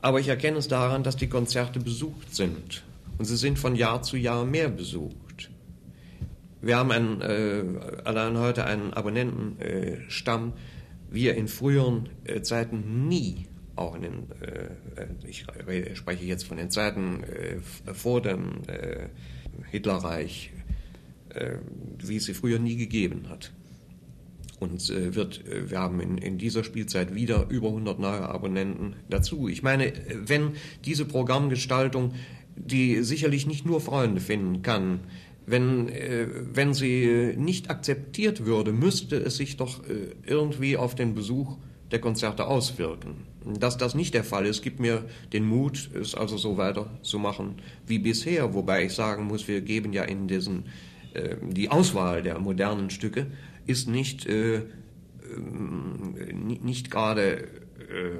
aber 0.00 0.20
ich 0.20 0.28
erkenne 0.28 0.58
es 0.58 0.68
daran, 0.68 1.02
dass 1.02 1.16
die 1.16 1.28
Konzerte 1.28 1.80
besucht 1.80 2.34
sind. 2.34 2.84
Und 3.18 3.24
sie 3.24 3.36
sind 3.36 3.58
von 3.58 3.74
Jahr 3.74 4.02
zu 4.02 4.16
Jahr 4.16 4.44
mehr 4.44 4.68
besucht. 4.68 5.50
Wir 6.60 6.76
haben 6.76 6.90
einen, 6.90 7.20
äh, 7.20 7.64
allein 8.04 8.38
heute 8.38 8.64
einen 8.64 8.92
Abonnentenstamm, 8.92 10.48
äh, 10.48 10.77
wir 11.10 11.34
in 11.36 11.48
früheren 11.48 12.08
äh, 12.24 12.42
Zeiten 12.42 13.08
nie, 13.08 13.46
auch 13.76 13.94
in 13.94 14.02
den, 14.02 14.14
äh, 14.40 14.70
ich 15.26 15.46
rede, 15.66 15.96
spreche 15.96 16.24
jetzt 16.24 16.44
von 16.44 16.56
den 16.56 16.70
Zeiten 16.70 17.22
äh, 17.24 17.60
vor 17.92 18.20
dem 18.20 18.62
äh, 18.66 19.08
Hitlerreich, 19.70 20.52
äh, 21.30 21.58
wie 21.98 22.16
es 22.16 22.24
sie 22.24 22.34
früher 22.34 22.58
nie 22.58 22.76
gegeben 22.76 23.28
hat. 23.28 23.52
Und 24.60 24.90
äh, 24.90 25.14
wird, 25.14 25.44
wir 25.46 25.78
haben 25.78 26.00
in, 26.00 26.18
in 26.18 26.38
dieser 26.38 26.64
Spielzeit 26.64 27.14
wieder 27.14 27.48
über 27.48 27.68
100 27.68 27.98
neue 27.98 28.28
Abonnenten 28.28 28.96
dazu. 29.08 29.48
Ich 29.48 29.62
meine, 29.62 29.92
wenn 30.26 30.52
diese 30.84 31.04
Programmgestaltung, 31.04 32.14
die 32.56 33.04
sicherlich 33.04 33.46
nicht 33.46 33.64
nur 33.66 33.80
Freunde 33.80 34.20
finden 34.20 34.62
kann, 34.62 35.00
wenn, 35.50 35.88
äh, 35.88 36.26
wenn 36.52 36.74
sie 36.74 37.34
nicht 37.36 37.70
akzeptiert 37.70 38.44
würde, 38.44 38.72
müsste 38.72 39.16
es 39.16 39.36
sich 39.36 39.56
doch 39.56 39.84
äh, 39.88 40.14
irgendwie 40.26 40.76
auf 40.76 40.94
den 40.94 41.14
Besuch 41.14 41.56
der 41.90 42.00
Konzerte 42.00 42.46
auswirken. 42.46 43.26
Dass 43.58 43.78
das 43.78 43.94
nicht 43.94 44.14
der 44.14 44.24
Fall 44.24 44.46
ist, 44.46 44.62
gibt 44.62 44.78
mir 44.78 45.04
den 45.32 45.46
Mut, 45.46 45.90
es 45.94 46.14
also 46.14 46.36
so 46.36 46.58
weiterzumachen 46.58 47.56
wie 47.86 47.98
bisher, 47.98 48.52
wobei 48.52 48.84
ich 48.84 48.92
sagen 48.92 49.24
muss, 49.24 49.48
wir 49.48 49.62
geben 49.62 49.92
ja 49.92 50.04
in 50.04 50.28
diesen, 50.28 50.64
äh, 51.14 51.36
die 51.42 51.70
Auswahl 51.70 52.22
der 52.22 52.38
modernen 52.38 52.90
Stücke 52.90 53.26
ist 53.66 53.88
nicht, 53.88 54.26
äh, 54.26 54.56
äh, 54.56 54.62
nicht 56.62 56.90
gerade 56.90 57.38
äh, 57.38 58.18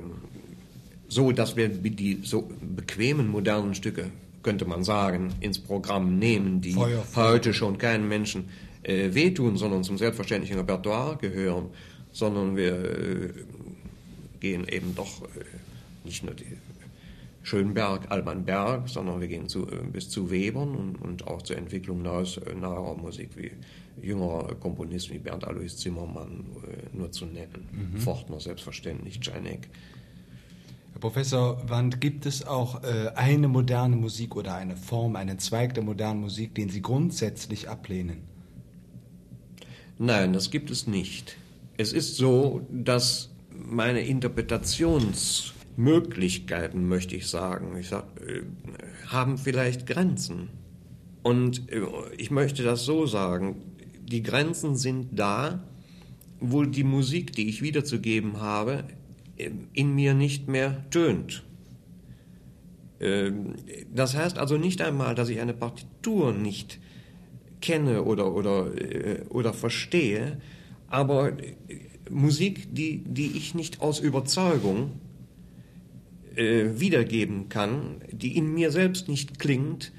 so, 1.08 1.32
dass 1.32 1.56
wir 1.56 1.68
die 1.68 2.20
so 2.22 2.50
bequemen 2.60 3.28
modernen 3.28 3.74
Stücke 3.74 4.10
könnte 4.42 4.64
man 4.64 4.84
sagen, 4.84 5.34
ins 5.40 5.58
Programm 5.58 6.18
nehmen, 6.18 6.60
die 6.60 6.72
Feuer, 6.72 7.02
Feuer. 7.02 7.32
heute 7.32 7.54
schon 7.54 7.78
keinen 7.78 8.08
Menschen 8.08 8.48
äh, 8.82 9.14
wehtun, 9.14 9.56
sondern 9.56 9.84
zum 9.84 9.98
selbstverständlichen 9.98 10.56
Repertoire 10.58 11.16
gehören, 11.16 11.66
sondern 12.12 12.56
wir 12.56 12.72
äh, 12.72 13.30
gehen 14.40 14.66
eben 14.68 14.94
doch 14.94 15.22
äh, 15.22 15.44
nicht 16.04 16.24
nur 16.24 16.34
die 16.34 16.56
Schönberg, 17.42 18.10
Alban 18.10 18.44
Berg, 18.44 18.88
sondern 18.88 19.20
wir 19.20 19.28
gehen 19.28 19.48
zu, 19.48 19.66
äh, 19.66 19.76
bis 19.92 20.10
zu 20.10 20.30
Webern 20.30 20.74
und, 20.74 20.96
und 20.96 21.26
auch 21.26 21.42
zur 21.42 21.56
Entwicklung 21.56 22.02
neues, 22.02 22.36
äh, 22.36 22.54
neuerer 22.54 22.94
Musik 22.94 23.30
wie 23.36 23.50
jüngerer 24.02 24.54
Komponisten 24.56 25.14
wie 25.14 25.18
Bernd 25.18 25.44
Alois 25.44 25.76
Zimmermann 25.76 26.44
äh, 26.64 26.96
nur 26.96 27.10
zu 27.10 27.26
nennen, 27.26 27.68
mhm. 27.72 27.98
Fortner 27.98 28.40
selbstverständlich, 28.40 29.20
Janek. 29.22 29.68
Herr 30.98 31.10
Professor 31.10 31.62
Wand, 31.68 32.00
gibt 32.00 32.26
es 32.26 32.44
auch 32.44 32.82
äh, 32.82 33.12
eine 33.14 33.46
moderne 33.46 33.94
Musik 33.94 34.34
oder 34.34 34.56
eine 34.56 34.76
Form, 34.76 35.14
einen 35.14 35.38
Zweig 35.38 35.74
der 35.74 35.84
modernen 35.84 36.22
Musik, 36.22 36.56
den 36.56 36.70
Sie 36.70 36.82
grundsätzlich 36.82 37.68
ablehnen? 37.68 38.22
Nein, 39.96 40.32
das 40.32 40.50
gibt 40.50 40.72
es 40.72 40.88
nicht. 40.88 41.36
Es 41.76 41.92
ist 41.92 42.16
so, 42.16 42.66
dass 42.72 43.30
meine 43.52 44.00
Interpretationsmöglichkeiten, 44.00 46.88
möchte 46.88 47.14
ich 47.14 47.28
sagen, 47.28 47.76
ich 47.78 47.90
sag, 47.90 48.06
äh, 48.20 48.42
haben 49.06 49.38
vielleicht 49.38 49.86
Grenzen. 49.86 50.48
Und 51.22 51.70
äh, 51.70 51.82
ich 52.16 52.32
möchte 52.32 52.64
das 52.64 52.84
so 52.84 53.06
sagen, 53.06 53.62
die 54.02 54.24
Grenzen 54.24 54.74
sind 54.74 55.16
da, 55.16 55.62
wo 56.40 56.64
die 56.64 56.82
Musik, 56.82 57.34
die 57.34 57.48
ich 57.48 57.62
wiederzugeben 57.62 58.40
habe, 58.40 58.82
in 59.72 59.94
mir 59.94 60.14
nicht 60.14 60.48
mehr 60.48 60.88
tönt. 60.90 61.44
Ähm, 63.00 63.54
das 63.94 64.16
heißt 64.16 64.38
also 64.38 64.56
nicht 64.56 64.80
einmal, 64.82 65.14
dass 65.14 65.28
ich 65.28 65.40
eine 65.40 65.54
Partitur 65.54 66.32
nicht 66.32 66.78
kenne 67.60 68.04
oder, 68.04 68.34
oder, 68.34 68.74
äh, 68.76 69.22
oder 69.28 69.52
verstehe, 69.52 70.40
aber 70.88 71.32
Musik, 72.10 72.74
die, 72.74 73.04
die 73.04 73.36
ich 73.36 73.54
nicht 73.54 73.80
aus 73.80 74.00
Überzeugung 74.00 74.92
äh, 76.34 76.80
wiedergeben 76.80 77.48
kann, 77.48 78.02
die 78.10 78.36
in 78.36 78.52
mir 78.54 78.70
selbst 78.70 79.08
nicht 79.08 79.38
klingt, 79.38 79.92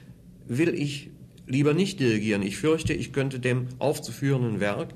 will 0.47 0.73
ich 0.73 1.12
lieber 1.45 1.73
nicht 1.73 1.99
dirigieren. 1.99 2.41
Ich 2.41 2.58
fürchte, 2.58 2.93
ich 2.93 3.13
könnte 3.13 3.39
dem 3.39 3.67
aufzuführenden 3.78 4.60
Werk 4.60 4.93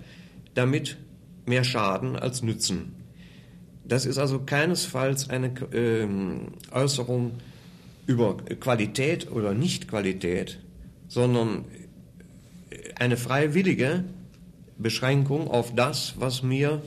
damit 0.54 0.98
mehr 1.46 1.64
schaden 1.64 2.16
als 2.16 2.42
nützen. 2.44 3.03
Das 3.86 4.06
ist 4.06 4.18
also 4.18 4.40
keinesfalls 4.40 5.30
eine 5.30 5.54
ähm, 5.74 6.54
Äußerung 6.72 7.34
über 8.06 8.38
Qualität 8.38 9.32
oder 9.32 9.54
Nichtqualität, 9.54 10.60
sondern 11.08 11.66
eine 12.96 13.18
freiwillige 13.18 14.04
Beschränkung 14.78 15.48
auf 15.48 15.76
das, 15.76 16.16
was 16.18 16.44
mir 16.44 16.82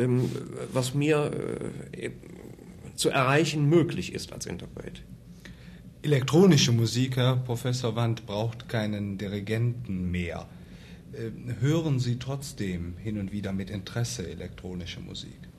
ähm, 0.00 0.30
was 0.72 0.94
mir 0.94 1.30
äh, 1.92 2.10
zu 2.96 3.10
erreichen 3.10 3.68
möglich 3.68 4.14
ist 4.14 4.32
als 4.32 4.46
Interpret. 4.46 5.02
Elektronische 6.02 6.72
Musik, 6.72 7.16
Herr 7.16 7.36
Professor 7.36 7.94
Wand, 7.96 8.24
braucht 8.26 8.68
keinen 8.68 9.18
Dirigenten 9.18 10.10
mehr. 10.10 10.48
Äh, 11.12 11.30
hören 11.60 11.98
Sie 11.98 12.18
trotzdem 12.18 12.96
hin 12.96 13.18
und 13.18 13.32
wieder 13.32 13.52
mit 13.52 13.68
Interesse 13.68 14.26
elektronische 14.26 15.00
Musik? 15.00 15.49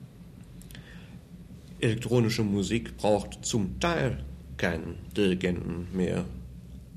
Elektronische 1.82 2.44
Musik 2.44 2.96
braucht 2.96 3.44
zum 3.44 3.80
Teil 3.80 4.24
keinen 4.56 4.96
Dirigenten 5.16 5.88
mehr. 5.92 6.24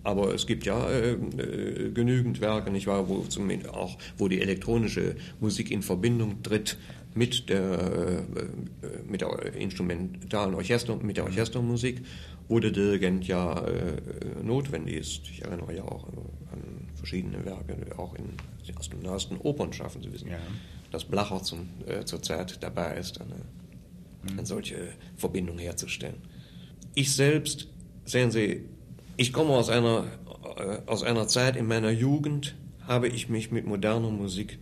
Aber 0.03 0.35
es 0.35 0.45
gibt 0.45 0.65
ja 0.65 0.87
äh, 0.87 1.13
äh, 1.13 1.91
genügend 1.91 2.39
Werke, 2.39 2.69
nicht 2.69 2.85
wahr, 2.85 3.09
wo, 3.09 3.21
zum, 3.21 3.49
auch, 3.71 3.97
wo 4.17 4.27
die 4.27 4.39
elektronische 4.39 5.15
Musik 5.39 5.71
in 5.71 5.81
Verbindung 5.81 6.43
tritt 6.43 6.77
mit 7.15 7.49
der, 7.49 8.23
äh, 8.31 9.01
mit 9.09 9.21
der 9.21 9.55
instrumentalen 9.55 10.53
Orchester, 10.53 10.95
mit 10.97 11.17
der 11.17 11.23
Orchestermusik, 11.23 12.03
wo 12.47 12.59
der 12.59 12.69
Dirigent 12.69 13.27
ja 13.27 13.65
äh, 13.65 14.43
notwendig 14.43 14.97
ist. 14.97 15.21
Ich 15.31 15.43
erinnere 15.43 15.75
ja 15.75 15.83
auch 15.83 16.07
an 16.51 16.87
verschiedene 16.93 17.43
Werke, 17.43 17.75
auch 17.97 18.13
in, 18.13 18.25
aus 18.77 18.89
dem 18.89 19.01
neuesten 19.01 19.37
Opernschaffen. 19.37 20.03
Sie 20.03 20.13
wissen, 20.13 20.29
ja. 20.29 20.37
dass 20.91 21.05
Blacher 21.05 21.41
zum, 21.41 21.67
äh, 21.87 22.05
zurzeit 22.05 22.61
dabei 22.61 22.97
ist, 22.97 23.19
eine, 23.19 23.33
mhm. 23.33 23.64
Eine 24.31 24.45
solche 24.45 24.89
Verbindung 25.15 25.57
herzustellen. 25.57 26.21
Ich 26.93 27.13
selbst, 27.13 27.67
sehen 28.05 28.31
Sie, 28.31 28.65
ich 29.17 29.33
komme 29.33 29.51
aus 29.51 29.69
einer, 29.69 30.05
äh, 30.57 30.77
aus 30.85 31.03
einer 31.03 31.27
Zeit 31.27 31.55
in 31.55 31.67
meiner 31.67 31.91
Jugend, 31.91 32.55
habe 32.87 33.07
ich 33.07 33.29
mich 33.29 33.51
mit 33.51 33.65
moderner 33.65 34.11
Musik 34.11 34.59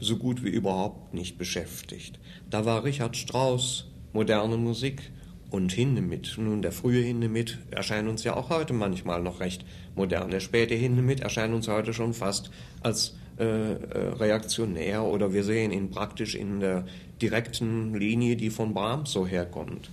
so 0.00 0.16
gut 0.16 0.44
wie 0.44 0.50
überhaupt 0.50 1.14
nicht 1.14 1.38
beschäftigt. 1.38 2.18
Da 2.50 2.64
war 2.64 2.84
Richard 2.84 3.16
Strauss 3.16 3.90
moderne 4.12 4.56
Musik 4.56 5.10
und 5.50 5.72
Hindemith. 5.72 6.36
Nun, 6.38 6.62
der 6.62 6.72
frühe 6.72 7.02
Hindemith 7.02 7.58
erscheint 7.70 8.08
uns 8.08 8.24
ja 8.24 8.36
auch 8.36 8.50
heute 8.50 8.72
manchmal 8.72 9.22
noch 9.22 9.40
recht 9.40 9.64
modern. 9.94 10.30
Der 10.30 10.40
späte 10.40 10.74
Hindemith 10.74 11.20
erscheint 11.20 11.54
uns 11.54 11.68
heute 11.68 11.94
schon 11.94 12.14
fast 12.14 12.50
als 12.82 13.16
äh, 13.38 13.72
äh, 13.72 14.08
reaktionär 14.14 15.04
oder 15.04 15.32
wir 15.32 15.42
sehen 15.44 15.72
ihn 15.72 15.90
praktisch 15.90 16.34
in 16.34 16.60
der 16.60 16.84
direkten 17.20 17.94
Linie, 17.94 18.36
die 18.36 18.50
von 18.50 18.74
Brahms 18.74 19.12
so 19.12 19.26
herkommt. 19.26 19.90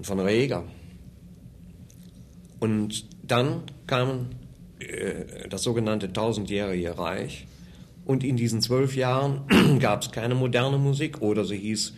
Von 0.00 0.20
Reger. 0.20 0.64
Und 2.60 3.06
dann 3.22 3.62
kam 3.86 4.30
äh, 4.78 5.48
das 5.48 5.62
sogenannte 5.62 6.12
tausendjährige 6.12 6.98
Reich 6.98 7.46
und 8.04 8.24
in 8.24 8.36
diesen 8.36 8.62
zwölf 8.62 8.96
Jahren 8.96 9.78
gab 9.80 10.02
es 10.02 10.10
keine 10.10 10.34
moderne 10.34 10.78
Musik 10.78 11.20
oder 11.20 11.44
sie 11.44 11.58
hieß 11.58 11.92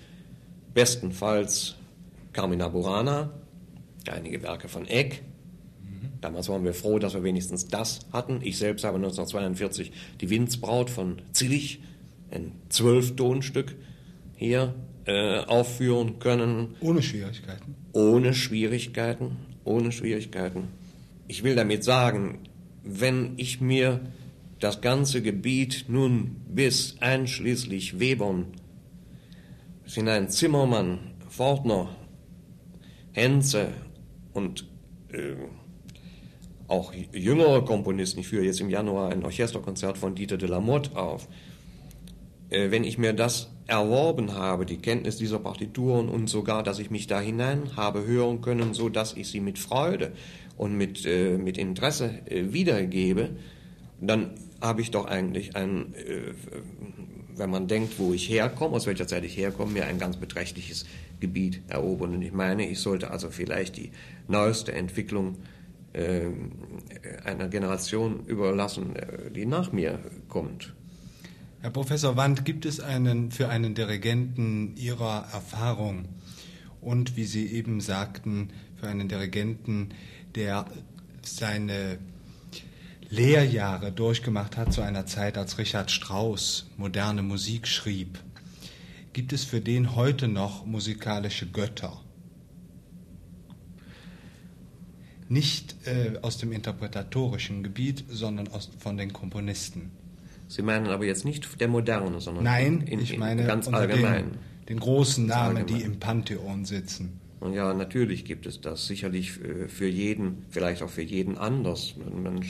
bestenfalls 0.74 1.76
Carmina 2.32 2.68
Burana, 2.68 3.30
einige 4.10 4.42
Werke 4.42 4.68
von 4.68 4.86
Eck. 4.86 5.22
Damals 6.20 6.48
waren 6.48 6.64
wir 6.64 6.74
froh, 6.74 6.98
dass 6.98 7.14
wir 7.14 7.22
wenigstens 7.22 7.68
das 7.68 8.00
hatten. 8.12 8.40
Ich 8.42 8.58
selbst 8.58 8.84
habe 8.84 8.96
1942 8.96 9.92
die 10.20 10.30
Windsbraut 10.30 10.90
von 10.90 11.22
Zillich, 11.32 11.80
ein 12.30 12.52
Zwölftonstück, 12.68 13.74
hier 14.36 14.74
äh, 15.06 15.40
aufführen 15.40 16.18
können. 16.18 16.76
Ohne 16.80 17.02
Schwierigkeiten? 17.02 17.74
Ohne 17.92 18.34
Schwierigkeiten, 18.34 19.36
ohne 19.64 19.92
Schwierigkeiten. 19.92 20.68
Ich 21.26 21.42
will 21.42 21.54
damit 21.54 21.84
sagen, 21.84 22.40
wenn 22.84 23.34
ich 23.36 23.60
mir 23.60 24.00
das 24.58 24.80
ganze 24.80 25.22
Gebiet 25.22 25.86
nun 25.88 26.36
bis 26.48 26.96
einschließlich 27.00 27.98
Webern, 27.98 28.46
bis 29.84 29.94
hinein 29.94 30.28
Zimmermann, 30.28 30.98
Fortner, 31.28 31.88
Henze 33.12 33.68
und 34.32 34.66
äh, 35.12 35.34
auch 36.70 36.92
jüngere 37.12 37.64
Komponisten. 37.64 38.20
Ich 38.20 38.28
führe 38.28 38.44
jetzt 38.44 38.60
im 38.60 38.70
Januar 38.70 39.10
ein 39.10 39.24
Orchesterkonzert 39.24 39.98
von 39.98 40.14
Dieter 40.14 40.38
de 40.38 40.48
la 40.48 40.60
Motte 40.60 40.96
auf. 40.96 41.28
Äh, 42.48 42.70
wenn 42.70 42.84
ich 42.84 42.98
mir 42.98 43.12
das 43.12 43.50
erworben 43.66 44.34
habe, 44.34 44.66
die 44.66 44.78
Kenntnis 44.78 45.16
dieser 45.16 45.38
Partituren 45.38 46.08
und 46.08 46.28
sogar, 46.28 46.62
dass 46.62 46.78
ich 46.78 46.90
mich 46.90 47.06
da 47.06 47.20
hinein 47.20 47.76
habe 47.76 48.04
hören 48.04 48.40
können, 48.40 48.74
so 48.74 48.88
dass 48.88 49.16
ich 49.16 49.28
sie 49.28 49.40
mit 49.40 49.58
Freude 49.58 50.12
und 50.56 50.76
mit, 50.76 51.06
äh, 51.06 51.38
mit 51.38 51.56
Interesse 51.58 52.10
äh, 52.26 52.52
wiedergebe, 52.52 53.30
dann 54.00 54.30
habe 54.60 54.80
ich 54.82 54.90
doch 54.90 55.06
eigentlich 55.06 55.56
ein, 55.56 55.94
äh, 55.94 56.34
wenn 57.36 57.50
man 57.50 57.68
denkt, 57.68 57.98
wo 57.98 58.12
ich 58.12 58.28
herkomme, 58.28 58.76
aus 58.76 58.86
welcher 58.86 59.06
Zeit 59.06 59.24
ich 59.24 59.36
herkomme, 59.36 59.72
mir 59.72 59.86
ein 59.86 59.98
ganz 59.98 60.16
beträchtliches 60.16 60.84
Gebiet 61.20 61.62
erobern. 61.68 62.14
Und 62.14 62.22
ich 62.22 62.32
meine, 62.32 62.68
ich 62.68 62.80
sollte 62.80 63.10
also 63.10 63.30
vielleicht 63.30 63.76
die 63.76 63.90
neueste 64.28 64.72
Entwicklung 64.72 65.36
äh, 65.92 66.28
einer 67.24 67.48
Generation 67.48 68.24
überlassen, 68.26 68.96
äh, 68.96 69.30
die 69.30 69.46
nach 69.46 69.72
mir 69.72 69.98
kommt. 70.28 70.72
Herr 71.60 71.70
Professor 71.70 72.16
Wand, 72.16 72.44
gibt 72.44 72.64
es 72.64 72.80
einen 72.80 73.30
für 73.32 73.48
einen 73.48 73.74
Dirigenten 73.74 74.76
Ihrer 74.76 75.26
Erfahrung 75.32 76.06
und, 76.80 77.16
wie 77.16 77.24
Sie 77.24 77.46
eben 77.46 77.80
sagten, 77.80 78.50
für 78.76 78.88
einen 78.88 79.08
Dirigenten, 79.08 79.90
der 80.34 80.64
seine 81.22 81.98
Lehrjahre 83.10 83.92
durchgemacht 83.92 84.56
hat 84.56 84.72
zu 84.72 84.80
einer 84.82 85.04
Zeit, 85.04 85.36
als 85.36 85.58
Richard 85.58 85.90
Strauss 85.90 86.70
moderne 86.76 87.22
Musik 87.22 87.66
schrieb, 87.66 88.18
gibt 89.12 89.32
es 89.32 89.44
für 89.44 89.60
den 89.60 89.96
heute 89.96 90.28
noch 90.28 90.64
musikalische 90.64 91.46
Götter? 91.46 92.00
Nicht 95.30 95.76
äh, 95.86 96.18
aus 96.22 96.38
dem 96.38 96.50
interpretatorischen 96.50 97.62
Gebiet, 97.62 98.04
sondern 98.08 98.48
aus, 98.48 98.68
von 98.80 98.96
den 98.96 99.12
Komponisten. 99.12 99.92
Sie 100.48 100.62
meinen 100.62 100.88
aber 100.88 101.04
jetzt 101.04 101.24
nicht 101.24 101.60
der 101.60 101.68
Moderne, 101.68 102.20
sondern 102.20 102.42
Nein, 102.42 102.80
in, 102.80 102.98
in, 102.98 103.00
ich 103.00 103.16
meine 103.16 103.46
ganz 103.46 103.68
allgemein. 103.68 104.32
Den, 104.32 104.38
den 104.68 104.80
großen 104.80 105.24
Namen, 105.26 105.66
die 105.66 105.82
im 105.82 106.00
Pantheon 106.00 106.64
sitzen. 106.64 107.20
Und 107.38 107.54
ja, 107.54 107.72
natürlich 107.72 108.24
gibt 108.24 108.44
es 108.44 108.60
das. 108.60 108.88
Sicherlich 108.88 109.40
äh, 109.40 109.68
für 109.68 109.86
jeden, 109.86 110.44
vielleicht 110.50 110.82
auch 110.82 110.90
für 110.90 111.02
jeden 111.02 111.38
anders. 111.38 111.94
Man, 111.96 112.22
man 112.24 112.44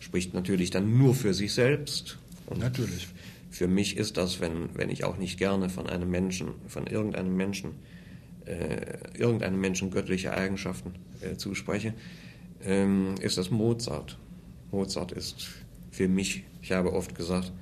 spricht 0.00 0.34
natürlich 0.34 0.68
dann 0.70 0.98
nur 0.98 1.14
für 1.14 1.32
sich 1.32 1.54
selbst. 1.54 2.18
Und 2.44 2.60
natürlich. 2.60 3.08
Für 3.50 3.68
mich 3.68 3.96
ist 3.96 4.18
das, 4.18 4.38
wenn, 4.40 4.68
wenn 4.74 4.90
ich 4.90 5.04
auch 5.04 5.16
nicht 5.16 5.38
gerne 5.38 5.70
von 5.70 5.88
einem 5.88 6.10
Menschen, 6.10 6.48
von 6.66 6.86
irgendeinem 6.86 7.36
Menschen, 7.36 7.70
äh, 8.48 8.98
irgendeinem 9.18 9.60
Menschen 9.60 9.90
göttliche 9.90 10.32
Eigenschaften 10.32 10.94
äh, 11.20 11.36
zuspreche, 11.36 11.94
ähm, 12.62 13.14
ist 13.20 13.38
das 13.38 13.50
Mozart. 13.50 14.18
Mozart 14.70 15.12
ist 15.12 15.48
für 15.90 16.08
mich, 16.08 16.44
ich 16.62 16.72
habe 16.72 16.92
oft 16.92 17.14
gesagt, 17.14 17.52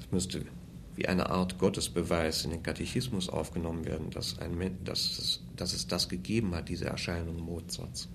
es 0.00 0.10
müsste 0.10 0.42
wie 0.96 1.08
eine 1.08 1.30
Art 1.30 1.58
Gottesbeweis 1.58 2.44
in 2.44 2.52
den 2.52 2.62
Katechismus 2.62 3.28
aufgenommen 3.28 3.84
werden, 3.84 4.10
dass, 4.10 4.38
ein, 4.38 4.78
dass, 4.84 5.18
es, 5.18 5.42
dass 5.56 5.72
es 5.72 5.88
das 5.88 6.08
gegeben 6.08 6.54
hat, 6.54 6.68
diese 6.68 6.86
Erscheinung 6.86 7.40
Mozarts. 7.40 8.08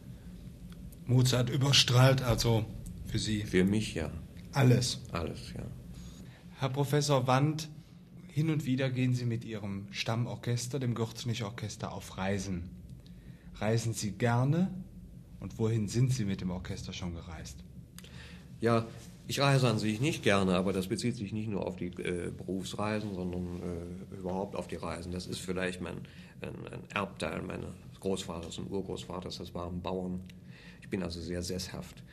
Mozart 1.05 1.49
überstrahlt 1.49 2.21
also 2.21 2.65
für 3.07 3.19
Sie? 3.19 3.43
Für 3.43 3.65
mich 3.65 3.95
ja. 3.95 4.11
Alles? 4.53 5.01
Alles, 5.11 5.53
ja. 5.57 5.63
Herr 6.59 6.69
Professor 6.69 7.27
Wand, 7.27 7.69
hin 8.31 8.49
und 8.49 8.65
wieder 8.65 8.89
gehen 8.89 9.13
Sie 9.13 9.25
mit 9.25 9.43
Ihrem 9.43 9.87
Stammorchester, 9.91 10.79
dem 10.79 10.95
Gürzenich-Orchester, 10.95 11.91
auf 11.91 12.17
Reisen. 12.17 12.69
Reisen 13.55 13.93
Sie 13.93 14.11
gerne 14.11 14.71
und 15.39 15.57
wohin 15.57 15.87
sind 15.87 16.13
Sie 16.13 16.25
mit 16.25 16.41
dem 16.41 16.51
Orchester 16.51 16.93
schon 16.93 17.13
gereist? 17.13 17.63
Ja, 18.61 18.85
ich 19.27 19.39
reise 19.39 19.69
an 19.69 19.77
sich 19.77 20.01
nicht 20.01 20.23
gerne, 20.23 20.55
aber 20.55 20.73
das 20.73 20.87
bezieht 20.87 21.15
sich 21.15 21.33
nicht 21.33 21.49
nur 21.49 21.65
auf 21.65 21.75
die 21.75 21.87
äh, 21.87 22.31
Berufsreisen, 22.35 23.13
sondern 23.13 23.61
äh, 23.61 24.15
überhaupt 24.15 24.55
auf 24.55 24.67
die 24.67 24.75
Reisen. 24.75 25.11
Das 25.11 25.27
ist 25.27 25.39
vielleicht 25.39 25.81
mein, 25.81 25.97
ein, 26.41 26.55
ein 26.71 26.83
Erbteil 26.93 27.41
meines 27.41 27.69
Großvaters 27.99 28.57
und 28.57 28.71
Urgroßvaters, 28.71 29.37
das 29.37 29.53
waren 29.53 29.81
Bauern. 29.81 30.21
Ich 30.81 30.89
bin 30.89 31.03
also 31.03 31.21
sehr 31.21 31.43
sesshaft. 31.43 32.03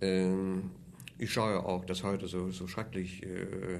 Ähm, 0.00 0.70
ich 1.16 1.32
schaue 1.32 1.64
auch 1.64 1.84
das 1.84 2.02
heute 2.02 2.28
so, 2.28 2.50
so 2.50 2.66
schrecklich 2.66 3.22
äh, 3.22 3.78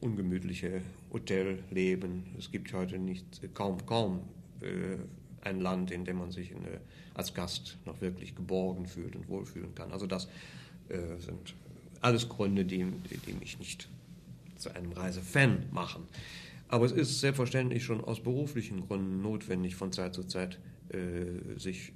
ungemütliche 0.00 0.82
Hotelleben. 1.12 2.24
Es 2.38 2.50
gibt 2.50 2.72
heute 2.72 2.98
nicht 2.98 3.24
kaum, 3.54 3.84
kaum 3.86 4.20
äh, 4.60 4.96
ein 5.46 5.60
Land, 5.60 5.90
in 5.90 6.04
dem 6.04 6.18
man 6.18 6.30
sich 6.30 6.50
in, 6.50 6.64
äh, 6.64 6.78
als 7.14 7.34
Gast 7.34 7.78
noch 7.84 8.00
wirklich 8.00 8.34
geborgen 8.34 8.86
fühlt 8.86 9.16
und 9.16 9.28
wohlfühlen 9.28 9.74
kann. 9.74 9.92
Also 9.92 10.06
das 10.06 10.26
äh, 10.88 11.18
sind 11.18 11.54
alles 12.00 12.28
Gründe, 12.28 12.64
die, 12.64 12.86
die 13.26 13.32
mich 13.32 13.58
nicht 13.58 13.88
zu 14.56 14.74
einem 14.74 14.92
Reisefan 14.92 15.66
machen. 15.72 16.04
Aber 16.68 16.84
es 16.84 16.92
ist 16.92 17.20
selbstverständlich 17.20 17.84
schon 17.84 18.04
aus 18.04 18.22
beruflichen 18.22 18.86
Gründen 18.86 19.22
notwendig, 19.22 19.74
von 19.74 19.92
Zeit 19.92 20.14
zu 20.14 20.24
Zeit 20.24 20.58
äh, 20.90 21.58
sich 21.58 21.92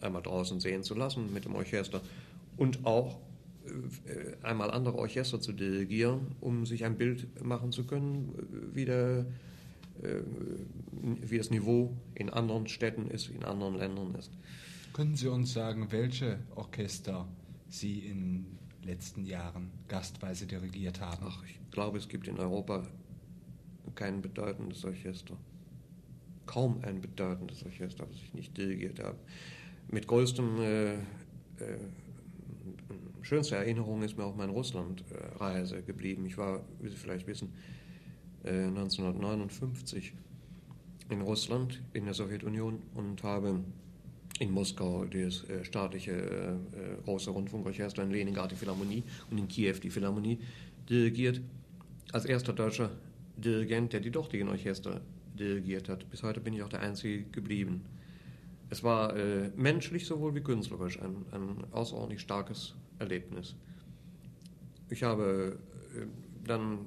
äh, 0.00 0.04
einmal 0.04 0.22
draußen 0.22 0.60
sehen 0.60 0.82
zu 0.82 0.94
lassen 0.94 1.32
mit 1.32 1.44
dem 1.44 1.54
Orchester 1.54 2.00
und 2.56 2.84
auch 2.84 3.18
einmal 4.42 4.70
andere 4.70 4.96
Orchester 4.96 5.40
zu 5.40 5.52
dirigieren, 5.52 6.34
um 6.40 6.66
sich 6.66 6.84
ein 6.84 6.96
Bild 6.96 7.42
machen 7.42 7.72
zu 7.72 7.84
können, 7.84 8.34
wie, 8.72 8.84
der, 8.84 9.26
äh, 10.02 10.20
wie 11.22 11.38
das 11.38 11.50
Niveau 11.50 11.96
in 12.14 12.30
anderen 12.30 12.66
Städten 12.66 13.08
ist, 13.08 13.28
in 13.30 13.44
anderen 13.44 13.76
Ländern 13.76 14.14
ist. 14.14 14.32
Können 14.92 15.14
Sie 15.14 15.28
uns 15.28 15.52
sagen, 15.52 15.88
welche 15.90 16.38
Orchester 16.56 17.26
Sie 17.68 18.00
in 18.00 18.44
den 18.80 18.88
letzten 18.88 19.24
Jahren 19.24 19.70
gastweise 19.88 20.46
dirigiert 20.46 21.00
haben? 21.00 21.24
Ach, 21.28 21.44
ich 21.44 21.58
glaube, 21.70 21.98
es 21.98 22.08
gibt 22.08 22.26
in 22.26 22.38
Europa 22.38 22.86
kein 23.94 24.20
bedeutendes 24.20 24.84
Orchester. 24.84 25.36
Kaum 26.46 26.82
ein 26.82 27.00
bedeutendes 27.00 27.64
Orchester, 27.64 28.06
das 28.06 28.16
ich 28.16 28.34
nicht 28.34 28.56
dirigiert 28.56 28.98
habe. 28.98 29.18
Mit 29.88 30.06
größtem 30.06 30.60
äh, 30.60 30.94
äh, 30.94 30.98
schönste 33.22 33.56
Erinnerung 33.56 34.02
ist 34.02 34.16
mir 34.16 34.24
auch 34.24 34.36
meine 34.36 34.52
Russlandreise 34.52 35.82
geblieben. 35.82 36.26
Ich 36.26 36.36
war, 36.38 36.62
wie 36.80 36.88
Sie 36.88 36.96
vielleicht 36.96 37.26
wissen, 37.26 37.52
1959 38.44 40.12
äh, 41.08 41.12
in 41.12 41.20
Russland, 41.20 41.82
in 41.92 42.04
der 42.04 42.14
Sowjetunion 42.14 42.82
und 42.94 43.22
habe 43.22 43.60
in 44.38 44.50
Moskau 44.52 45.04
das 45.04 45.44
äh, 45.48 45.64
staatliche 45.64 46.12
äh, 46.12 47.02
große 47.04 47.30
Rundfunkorchester, 47.30 48.02
in 48.02 48.10
Leningrad 48.10 48.50
die 48.52 48.56
Philharmonie 48.56 49.02
und 49.30 49.38
in 49.38 49.48
Kiew 49.48 49.74
die 49.82 49.90
Philharmonie 49.90 50.38
dirigiert. 50.88 51.40
Als 52.12 52.24
erster 52.24 52.52
deutscher 52.52 52.90
Dirigent, 53.36 53.92
der 53.92 54.00
die 54.00 54.10
dortigen 54.10 54.48
Orchester 54.48 55.00
dirigiert 55.38 55.88
hat. 55.88 56.08
Bis 56.10 56.22
heute 56.22 56.40
bin 56.40 56.54
ich 56.54 56.62
auch 56.62 56.68
der 56.68 56.80
Einzige 56.80 57.24
geblieben. 57.24 57.82
Es 58.68 58.82
war 58.84 59.16
äh, 59.16 59.50
menschlich 59.56 60.06
sowohl 60.06 60.34
wie 60.34 60.40
künstlerisch 60.40 61.00
ein, 61.00 61.24
ein 61.32 61.64
außerordentlich 61.72 62.20
starkes 62.20 62.74
Erlebnis. 63.00 63.56
Ich 64.88 65.02
habe 65.02 65.58
äh, 65.94 66.06
dann 66.46 66.86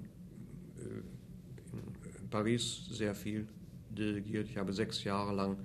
äh, 0.77 2.21
in 2.21 2.29
Paris 2.29 2.85
sehr 2.89 3.13
viel 3.15 3.47
dirigiert. 3.89 4.47
Ich 4.49 4.57
habe 4.57 4.71
sechs 4.73 5.03
Jahre 5.03 5.33
lang 5.33 5.57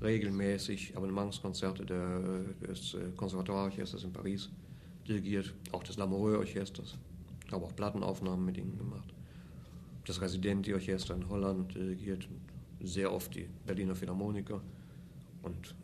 regelmäßig 0.00 0.96
Abonnementskonzerte 0.96 1.84
des 2.62 2.94
äh, 2.94 3.10
Konservatoire-Orchesters 3.16 4.04
in 4.04 4.12
Paris 4.12 4.48
dirigiert, 5.06 5.54
auch 5.72 5.82
des 5.82 5.96
Lamoureux-Orchesters. 5.96 6.96
Ich 7.46 7.52
habe 7.52 7.64
auch 7.64 7.74
Plattenaufnahmen 7.74 8.44
mit 8.44 8.58
ihnen 8.58 8.76
gemacht. 8.78 9.12
Das 10.06 10.20
Residenti-Orchester 10.20 11.14
in 11.14 11.28
Holland 11.28 11.74
dirigiert 11.74 12.28
sehr 12.80 13.12
oft 13.12 13.34
die 13.34 13.48
Berliner 13.66 13.94
Philharmoniker. 13.94 14.62
Und 15.42 15.74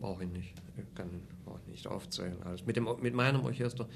ich 0.00 0.02
brauche 0.02 0.22
ihn 0.24 0.32
nicht, 0.32 0.54
ich 0.78 0.94
kann 0.94 1.10
ihn 1.10 1.20
nicht 1.70 1.86
aufzählen. 1.86 2.42
Alles. 2.42 2.64
Mit, 2.64 2.76
dem, 2.76 2.88
mit 3.02 3.12
meinem 3.12 3.44
Orchester 3.44 3.86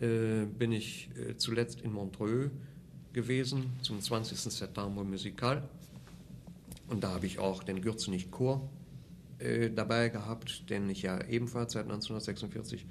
äh, 0.00 0.44
bin 0.44 0.72
ich 0.72 1.08
äh, 1.16 1.36
zuletzt 1.36 1.82
in 1.82 1.92
Montreux 1.92 2.50
gewesen 3.12 3.70
zum 3.80 4.00
20. 4.00 4.36
Septembre 4.36 5.04
Musical. 5.04 5.68
Und 6.88 7.04
da 7.04 7.12
habe 7.12 7.26
ich 7.26 7.38
auch 7.38 7.62
den 7.62 7.80
Gürzenich 7.80 8.32
Chor 8.32 8.68
äh, 9.38 9.70
dabei 9.70 10.08
gehabt, 10.08 10.68
den 10.68 10.90
ich 10.90 11.02
ja 11.02 11.24
ebenfalls 11.28 11.74
seit 11.74 11.84
1946 11.84 12.84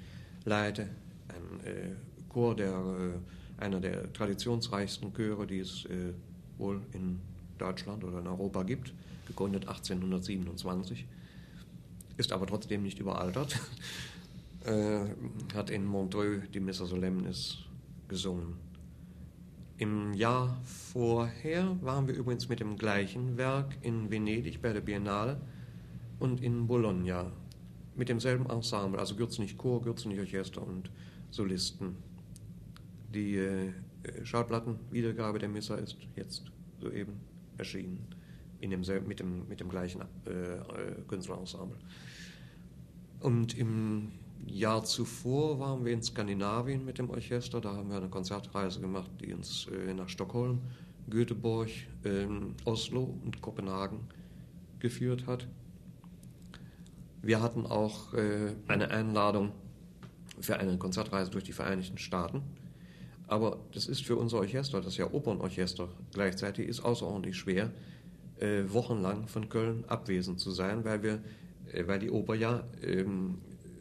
leite. 0.46 0.88
Ein 1.28 1.66
äh, 1.66 1.90
Chor, 2.30 2.56
der 2.56 2.70
äh, 2.72 3.62
einer 3.62 3.80
der 3.80 4.10
traditionsreichsten 4.14 5.12
Chöre, 5.12 5.46
die 5.46 5.58
es 5.58 5.84
äh, 5.84 6.14
wohl 6.56 6.80
in 6.94 7.20
Deutschland 7.58 8.02
oder 8.02 8.20
in 8.20 8.26
Europa 8.26 8.62
gibt, 8.62 8.94
gegründet 9.26 9.68
1827, 9.68 11.06
ist 12.16 12.32
aber 12.32 12.46
trotzdem 12.46 12.82
nicht 12.82 12.98
überaltert. 12.98 13.58
Äh, 14.64 15.04
hat 15.54 15.70
in 15.70 15.84
Montreux 15.84 16.42
die 16.52 16.58
Missa 16.58 16.86
Solemnis 16.86 17.58
gesungen. 18.08 18.54
Im 19.78 20.12
Jahr 20.12 20.60
vorher 20.64 21.76
waren 21.82 22.08
wir 22.08 22.16
übrigens 22.16 22.48
mit 22.48 22.58
dem 22.58 22.76
gleichen 22.76 23.36
Werk 23.36 23.76
in 23.82 24.10
Venedig 24.10 24.60
bei 24.60 24.72
der 24.72 24.80
Biennale 24.80 25.40
und 26.18 26.42
in 26.42 26.66
Bologna 26.66 27.30
mit 27.94 28.08
demselben 28.08 28.48
Ensemble, 28.50 28.98
also 28.98 29.14
Gürzenich 29.16 29.56
Chor, 29.56 29.82
Gürzenich 29.82 30.18
Orchester 30.18 30.66
und 30.66 30.90
Solisten. 31.30 31.96
Die 33.14 33.36
äh, 33.36 33.72
Schallplattenwiedergabe 34.24 35.38
der 35.38 35.48
Missa 35.48 35.76
ist 35.76 35.96
jetzt 36.14 36.44
soeben 36.80 37.20
erschienen, 37.56 38.06
in 38.60 38.70
demselben, 38.70 39.08
mit, 39.08 39.20
dem, 39.20 39.48
mit 39.48 39.60
dem 39.60 39.68
gleichen 39.68 40.02
äh, 40.26 40.30
äh, 40.30 41.02
Künstlerensemble. 41.08 41.78
Und 43.20 43.56
im 43.56 44.12
Jahr 44.46 44.84
zuvor 44.84 45.58
waren 45.58 45.84
wir 45.84 45.92
in 45.92 46.02
Skandinavien 46.02 46.84
mit 46.84 46.98
dem 46.98 47.10
Orchester, 47.10 47.60
da 47.60 47.74
haben 47.74 47.90
wir 47.90 47.96
eine 47.96 48.08
Konzertreise 48.08 48.80
gemacht, 48.80 49.10
die 49.20 49.32
uns 49.32 49.66
äh, 49.66 49.92
nach 49.94 50.08
Stockholm, 50.08 50.60
Göteborg, 51.08 51.70
ähm, 52.04 52.54
Oslo 52.64 53.18
und 53.24 53.40
Kopenhagen 53.40 54.00
geführt 54.78 55.26
hat. 55.26 55.46
Wir 57.22 57.40
hatten 57.42 57.66
auch 57.66 58.14
äh, 58.14 58.54
eine 58.68 58.90
Einladung 58.90 59.52
für 60.38 60.58
eine 60.58 60.76
Konzertreise 60.78 61.30
durch 61.30 61.44
die 61.44 61.52
Vereinigten 61.52 61.98
Staaten. 61.98 62.42
Aber 63.26 63.58
das 63.72 63.86
ist 63.86 64.04
für 64.04 64.16
unser 64.16 64.38
Orchester, 64.38 64.80
das 64.80 64.96
ja 64.96 65.12
Opernorchester 65.12 65.88
gleichzeitig 66.12 66.68
ist, 66.68 66.80
außerordentlich 66.80 67.36
schwer, 67.36 67.72
äh, 68.38 68.62
wochenlang 68.68 69.26
von 69.26 69.48
Köln 69.48 69.84
abwesend 69.88 70.38
zu 70.38 70.50
sein, 70.50 70.84
weil, 70.84 71.02
wir, 71.02 71.20
weil 71.86 71.98
die 71.98 72.10
Oper 72.10 72.34
ja 72.34 72.64
ähm, 72.82 73.38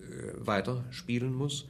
äh, 0.09 0.45
weiter 0.45 0.83
spielen 0.91 1.33
muss. 1.33 1.67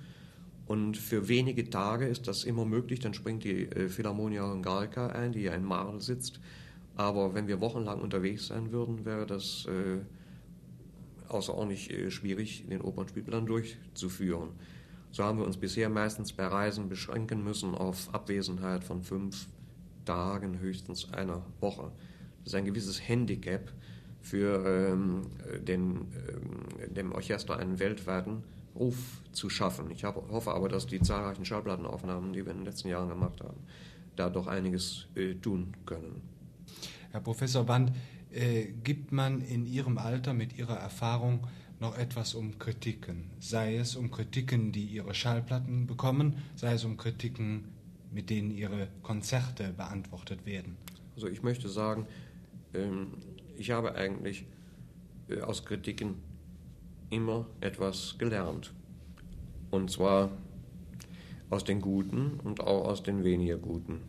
Und 0.65 0.97
für 0.97 1.28
wenige 1.28 1.69
Tage 1.69 2.08
ist 2.08 2.28
das 2.28 2.43
immer 2.43 2.65
möglich, 2.65 2.99
dann 2.99 3.13
springt 3.13 3.43
die 3.43 3.63
äh, 3.63 3.88
Philharmonia 3.88 4.49
Hungarica 4.49 5.08
ein, 5.08 5.32
die 5.32 5.41
ja 5.41 5.54
in 5.54 5.63
Marl 5.63 6.01
sitzt. 6.01 6.39
Aber 6.95 7.34
wenn 7.34 7.47
wir 7.47 7.62
wochenlang 7.62 8.01
unterwegs 8.01 8.47
sein 8.47 8.71
würden, 8.71 9.06
wäre 9.06 9.25
das 9.25 9.67
äh, 9.67 9.99
außerordentlich 11.30 11.91
äh, 11.91 12.10
schwierig, 12.10 12.65
den 12.67 12.82
Opernspielplan 12.82 13.45
durchzuführen. 13.45 14.49
So 15.12 15.23
haben 15.23 15.38
wir 15.38 15.45
uns 15.45 15.58
bisher 15.58 15.89
meistens 15.89 16.34
bei 16.34 16.45
Reisen 16.45 16.89
beschränken 16.89 17.43
müssen 17.43 17.75
auf 17.75 18.13
Abwesenheit 18.13 18.84
von 18.84 19.04
fünf 19.04 19.47
Tagen, 20.06 20.60
höchstens 20.60 21.13
einer 21.13 21.45
Woche. 21.60 21.91
Das 22.43 22.54
ist 22.54 22.56
ein 22.56 22.65
gewisses 22.65 23.08
Handicap 23.08 23.71
für 24.26 24.66
ähm, 24.66 25.22
den, 25.68 26.08
ähm, 26.28 26.94
dem 26.96 27.12
Orchester 27.12 27.58
einen 27.58 27.80
weltweiten 27.80 28.44
Ruf 28.76 29.22
zu 29.32 29.52
schaffen. 29.52 29.92
Ich 29.92 30.04
hab, 30.04 30.16
hoffe 30.32 30.52
aber, 30.52 30.68
dass 30.68 30.88
die 30.88 31.00
zahlreichen 31.00 31.46
Schallplattenaufnahmen, 31.46 32.34
die 32.34 32.44
wir 32.44 32.52
in 32.52 32.60
den 32.60 32.66
letzten 32.66 32.88
Jahren 32.88 33.08
gemacht 33.08 33.40
haben, 33.42 33.58
da 34.16 34.32
doch 34.32 34.48
einiges 34.48 35.08
äh, 35.16 35.36
tun 35.36 35.74
können. 35.86 36.22
Herr 37.12 37.22
Professor 37.22 37.68
Wand, 37.68 37.92
äh, 38.32 38.66
gibt 38.84 39.12
man 39.12 39.42
in 39.42 39.68
Ihrem 39.68 40.00
Alter 40.00 40.34
mit 40.34 40.58
Ihrer 40.58 40.78
Erfahrung 40.78 41.46
noch 41.80 41.96
etwas 41.96 42.34
um 42.34 42.58
Kritiken? 42.58 43.30
Sei 43.40 43.78
es 43.78 43.96
um 43.96 44.10
Kritiken, 44.10 44.72
die 44.72 44.86
Ihre 44.86 45.14
Schallplatten 45.14 45.86
bekommen, 45.86 46.38
sei 46.56 46.74
es 46.74 46.84
um 46.84 46.98
Kritiken, 46.98 47.66
mit 48.12 48.32
denen 48.32 48.50
Ihre 48.50 48.88
Konzerte 49.04 49.72
beantwortet 49.72 50.48
werden? 50.48 50.78
Also 51.14 51.28
ich 51.28 51.44
möchte 51.44 51.70
sagen, 51.70 52.08
ähm, 52.74 53.12
ich 53.58 53.72
habe 53.72 53.96
eigentlich 53.96 54.46
äh, 55.30 55.41
aus 55.41 55.65
Kritiken 55.65 56.15
immer 57.10 57.48
etwas 57.62 58.15
gelernt. 58.18 58.74
Und 59.72 59.91
zwar 59.91 60.32
aus 61.50 61.63
den 61.63 61.82
Guten 61.82 62.39
und 62.44 62.62
auch 62.62 62.86
aus 62.86 63.04
den 63.04 63.24
weniger 63.24 63.58
Guten. 63.58 64.02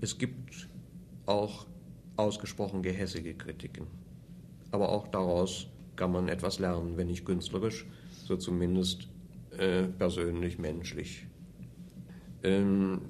Es 0.00 0.18
gibt 0.18 0.68
auch 1.26 1.66
ausgesprochen 2.16 2.82
gehässige 2.82 3.34
Kritiken. 3.34 3.86
Aber 4.70 4.90
auch 4.90 5.08
daraus 5.08 5.68
kann 5.96 6.12
man 6.12 6.28
etwas 6.28 6.58
lernen, 6.58 6.96
wenn 6.96 7.06
nicht 7.06 7.24
künstlerisch, 7.24 7.86
so 8.24 8.36
zumindest 8.36 9.08
äh, 9.56 9.84
persönlich, 9.84 10.58
menschlich. 10.58 11.26
Ähm, 12.42 13.02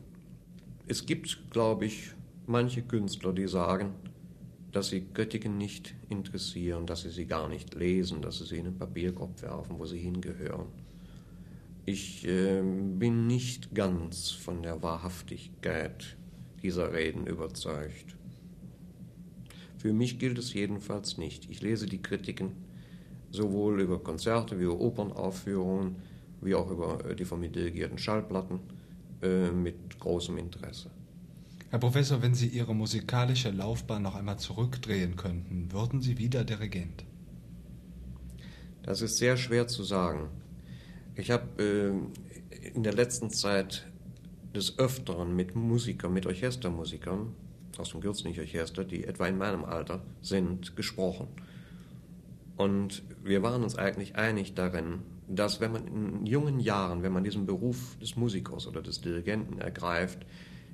es 0.86 1.06
gibt, 1.06 1.50
glaube 1.50 1.86
ich, 1.86 2.12
manche 2.46 2.82
Künstler, 2.82 3.32
die 3.32 3.48
sagen, 3.48 3.94
dass 4.74 4.88
sie 4.88 5.06
Kritiken 5.14 5.56
nicht 5.56 5.94
interessieren, 6.08 6.84
dass 6.84 7.02
sie 7.02 7.10
sie 7.10 7.26
gar 7.26 7.48
nicht 7.48 7.74
lesen, 7.74 8.22
dass 8.22 8.38
sie 8.38 8.44
sie 8.44 8.56
in 8.56 8.64
den 8.64 8.76
Papierkorb 8.76 9.40
werfen, 9.40 9.78
wo 9.78 9.86
sie 9.86 9.98
hingehören. 9.98 10.66
Ich 11.86 12.26
äh, 12.26 12.60
bin 12.60 13.28
nicht 13.28 13.72
ganz 13.72 14.32
von 14.32 14.62
der 14.62 14.82
Wahrhaftigkeit 14.82 16.16
dieser 16.60 16.92
Reden 16.92 17.26
überzeugt. 17.28 18.16
Für 19.78 19.92
mich 19.92 20.18
gilt 20.18 20.38
es 20.38 20.52
jedenfalls 20.54 21.18
nicht. 21.18 21.48
Ich 21.50 21.62
lese 21.62 21.86
die 21.86 22.02
Kritiken 22.02 22.52
sowohl 23.30 23.80
über 23.80 24.02
Konzerte 24.02 24.58
wie 24.58 24.64
über 24.64 24.80
Opernaufführungen, 24.80 25.96
wie 26.40 26.56
auch 26.56 26.70
über 26.70 27.04
äh, 27.04 27.14
die 27.14 27.24
von 27.24 27.38
mir 27.38 27.50
dirigierten 27.50 27.98
Schallplatten 27.98 28.58
äh, 29.22 29.52
mit 29.52 30.00
großem 30.00 30.36
Interesse. 30.36 30.90
Herr 31.74 31.80
Professor, 31.80 32.22
wenn 32.22 32.36
Sie 32.36 32.46
Ihre 32.46 32.72
musikalische 32.72 33.50
Laufbahn 33.50 34.00
noch 34.00 34.14
einmal 34.14 34.38
zurückdrehen 34.38 35.16
könnten, 35.16 35.72
würden 35.72 36.00
Sie 36.00 36.18
wieder 36.18 36.44
Dirigent? 36.44 37.04
Das 38.84 39.02
ist 39.02 39.16
sehr 39.16 39.36
schwer 39.36 39.66
zu 39.66 39.82
sagen. 39.82 40.28
Ich 41.16 41.32
habe 41.32 41.60
äh, 41.60 42.68
in 42.68 42.84
der 42.84 42.92
letzten 42.92 43.28
Zeit 43.30 43.90
des 44.54 44.78
Öfteren 44.78 45.34
mit 45.34 45.56
Musikern, 45.56 46.12
mit 46.12 46.26
Orchestermusikern 46.26 47.34
aus 47.76 47.90
dem 47.90 48.02
Gürzenich-Orchester, 48.02 48.84
die 48.84 49.02
etwa 49.02 49.26
in 49.26 49.36
meinem 49.36 49.64
Alter 49.64 50.00
sind, 50.22 50.76
gesprochen. 50.76 51.26
Und 52.56 53.02
wir 53.24 53.42
waren 53.42 53.64
uns 53.64 53.74
eigentlich 53.74 54.14
einig 54.14 54.54
darin, 54.54 55.00
dass 55.26 55.60
wenn 55.60 55.72
man 55.72 55.88
in 55.88 56.24
jungen 56.24 56.60
Jahren, 56.60 57.02
wenn 57.02 57.12
man 57.12 57.24
diesen 57.24 57.46
Beruf 57.46 57.98
des 58.00 58.14
Musikers 58.14 58.68
oder 58.68 58.80
des 58.80 59.00
Dirigenten 59.00 59.58
ergreift, 59.58 60.24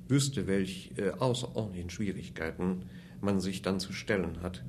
wüsste, 0.07 0.47
welche 0.47 1.01
äh, 1.01 1.11
außerordentlichen 1.11 1.89
Schwierigkeiten 1.89 2.83
man 3.21 3.39
sich 3.39 3.61
dann 3.61 3.79
zu 3.79 3.93
stellen 3.93 4.41
hat, 4.41 4.63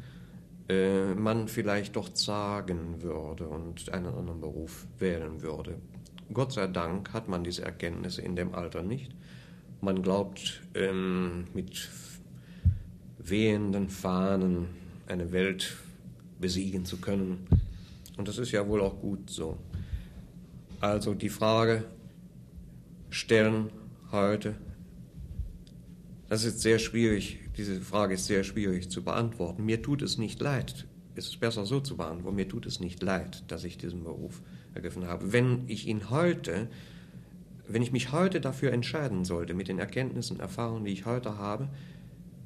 äh, 0.69 1.15
man 1.15 1.49
vielleicht 1.49 1.97
doch 1.97 2.13
zagen 2.13 3.03
würde 3.03 3.49
und 3.49 3.93
einen 3.93 4.07
anderen 4.07 4.41
Beruf 4.41 4.87
wählen 4.99 5.43
würde. 5.43 5.77
Gott 6.33 6.53
sei 6.53 6.67
Dank 6.67 7.13
hat 7.13 7.29
man 7.29 7.45
diese 7.45 7.63
Erkenntnisse 7.63 8.23
in 8.23 8.37
dem 8.37 8.55
Alter 8.55 8.83
nicht. 8.83 9.15
Man 9.81 10.03
glaubt, 10.03 10.63
ähm, 10.75 11.45
mit 11.55 11.91
wehenden 13.19 13.89
Fahnen 13.89 14.69
eine 15.07 15.33
Welt 15.33 15.77
besiegen 16.41 16.85
zu 16.85 16.99
können. 16.99 17.47
Und 18.17 18.29
das 18.29 18.39
ist 18.39 18.53
ja 18.53 18.67
wohl 18.69 18.81
auch 18.81 19.01
gut 19.01 19.31
so. 19.31 19.59
Also 20.81 21.15
die 21.15 21.29
Frage 21.29 21.85
stellen 23.11 23.71
heute, 24.11 24.55
das 26.33 26.45
ist 26.45 26.63
sehr 26.63 26.79
schwierig, 26.79 27.41
diese 27.59 27.79
Frage 27.83 28.15
ist 28.15 28.25
sehr 28.25 28.43
schwierig 28.43 28.89
zu 28.89 29.03
beantworten. 29.05 29.67
Mir 29.67 29.83
tut 29.83 30.01
es 30.01 30.17
nicht 30.17 30.41
leid, 30.41 30.87
es 31.15 31.27
ist 31.27 31.41
besser 31.41 31.67
so 31.67 31.79
zu 31.79 31.99
beantworten, 31.99 32.37
mir 32.37 32.49
tut 32.49 32.65
es 32.65 32.81
nicht 32.81 33.03
leid, 33.03 33.45
dass 33.49 33.65
ich 33.65 33.77
diesen 33.77 34.03
Beruf 34.03 34.41
ergriffen 34.73 35.07
habe. 35.07 35.35
Wenn 35.35 35.65
ich 35.69 35.87
ihn 35.87 36.09
heute, 36.09 36.71
wenn 37.69 37.83
ich 37.83 37.93
mich 37.93 38.13
heute 38.13 38.41
dafür 38.41 38.73
entscheiden 38.73 39.27
sollte, 39.27 39.53
mit 39.53 39.69
den 39.69 39.79
Erkenntnissen 39.79 40.41
Erfahrungen, 40.41 40.87
die 40.87 40.93
ich 40.93 41.05
heute 41.05 41.37
habe, 41.37 41.69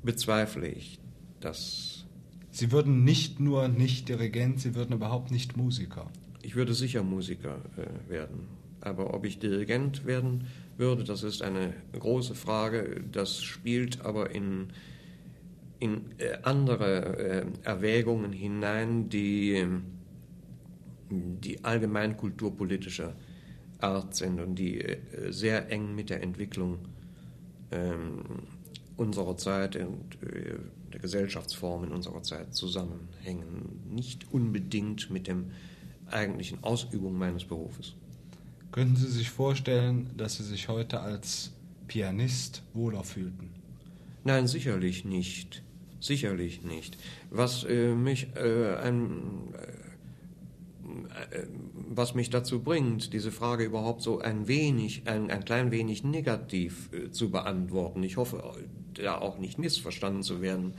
bezweifle 0.02 0.66
ich, 0.66 0.98
dass 1.38 2.06
Sie 2.50 2.72
würden 2.72 3.04
nicht 3.04 3.38
nur 3.38 3.68
nicht 3.68 4.08
Dirigent, 4.08 4.58
Sie 4.58 4.74
würden 4.74 4.94
überhaupt 4.94 5.30
nicht 5.30 5.56
Musiker. 5.56 6.10
Ich 6.42 6.56
würde 6.56 6.74
sicher 6.74 7.04
Musiker 7.04 7.58
äh, 7.76 8.10
werden. 8.10 8.48
Aber 8.80 9.14
ob 9.14 9.24
ich 9.24 9.38
Dirigent 9.38 10.06
werden 10.06 10.48
würde, 10.78 11.04
das 11.04 11.22
ist 11.22 11.42
eine 11.42 11.72
große 11.92 12.34
Frage. 12.34 13.02
Das 13.10 13.42
spielt 13.42 14.04
aber 14.04 14.30
in, 14.30 14.68
in 15.78 16.02
äh, 16.18 16.38
andere 16.42 17.18
äh, 17.18 17.46
Erwägungen 17.62 18.32
hinein, 18.32 19.08
die, 19.08 19.66
die 21.10 21.64
allgemein 21.64 22.16
kulturpolitischer 22.16 23.14
Art 23.78 24.14
sind 24.14 24.40
und 24.40 24.56
die 24.56 24.80
äh, 24.80 24.98
sehr 25.30 25.70
eng 25.70 25.94
mit 25.94 26.10
der 26.10 26.22
Entwicklung 26.22 26.78
ähm, 27.70 28.22
unserer 28.96 29.36
Zeit 29.36 29.76
und 29.76 30.16
der 30.90 31.00
Gesellschaftsformen 31.00 31.92
unserer 31.92 32.22
Zeit 32.22 32.54
zusammenhängen, 32.54 33.82
nicht 33.90 34.32
unbedingt 34.32 35.10
mit 35.10 35.26
dem 35.28 35.50
eigentlichen 36.06 36.64
Ausübung 36.64 37.18
meines 37.18 37.44
Berufes. 37.44 37.94
Könnten 38.72 38.96
Sie 38.96 39.10
sich 39.10 39.30
vorstellen, 39.30 40.10
dass 40.16 40.36
Sie 40.36 40.44
sich 40.44 40.68
heute 40.68 41.00
als 41.00 41.52
Pianist 41.88 42.62
wohler 42.74 43.04
fühlten? 43.04 43.50
Nein, 44.24 44.46
sicherlich 44.46 45.04
nicht. 45.04 45.62
Sicherlich 46.00 46.62
nicht. 46.62 46.98
Was 47.30 47.64
äh, 47.64 47.94
mich 47.94 48.28
äh, 48.36 48.76
ein, 48.76 49.54
äh, 51.30 51.46
was 51.88 52.14
mich 52.14 52.28
dazu 52.30 52.60
bringt, 52.60 53.12
diese 53.12 53.30
Frage 53.30 53.64
überhaupt 53.64 54.02
so 54.02 54.18
ein 54.18 54.46
wenig, 54.46 55.02
ein, 55.06 55.30
ein 55.30 55.44
klein 55.44 55.70
wenig 55.70 56.04
negativ 56.04 56.90
äh, 56.92 57.10
zu 57.10 57.30
beantworten. 57.30 58.02
Ich 58.02 58.16
hoffe, 58.16 58.42
da 58.94 59.18
auch 59.18 59.38
nicht 59.38 59.58
missverstanden 59.58 60.22
zu 60.22 60.40
werden. 60.42 60.74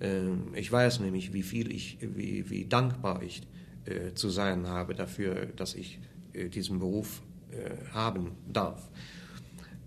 Ähm, 0.00 0.54
ich 0.54 0.70
weiß 0.70 1.00
nämlich, 1.00 1.32
wie 1.32 1.42
viel 1.42 1.72
ich, 1.72 1.98
wie, 2.00 2.50
wie 2.50 2.66
dankbar 2.66 3.22
ich 3.22 3.42
äh, 3.84 4.12
zu 4.14 4.28
sein 4.28 4.66
habe 4.66 4.94
dafür, 4.94 5.46
dass 5.46 5.74
ich 5.74 5.98
äh, 6.34 6.48
diesen 6.48 6.78
Beruf 6.78 7.22
äh, 7.50 7.92
haben 7.92 8.32
darf. 8.52 8.88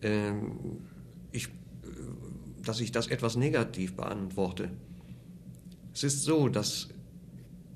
Ähm, 0.02 0.80
ich, 1.32 1.50
dass 2.64 2.80
ich 2.80 2.92
das 2.92 3.08
etwas 3.08 3.36
negativ 3.36 3.96
beantworte. 3.96 4.70
Es 5.94 6.04
ist 6.04 6.24
so, 6.24 6.50
dass 6.50 6.90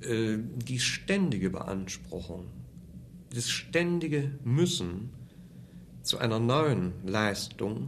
die 0.08 0.80
ständige 0.80 1.50
Beanspruchung, 1.50 2.46
das 3.34 3.50
ständige 3.50 4.32
Müssen 4.44 5.10
zu 6.04 6.20
einer 6.20 6.38
neuen 6.38 6.94
Leistung 7.04 7.88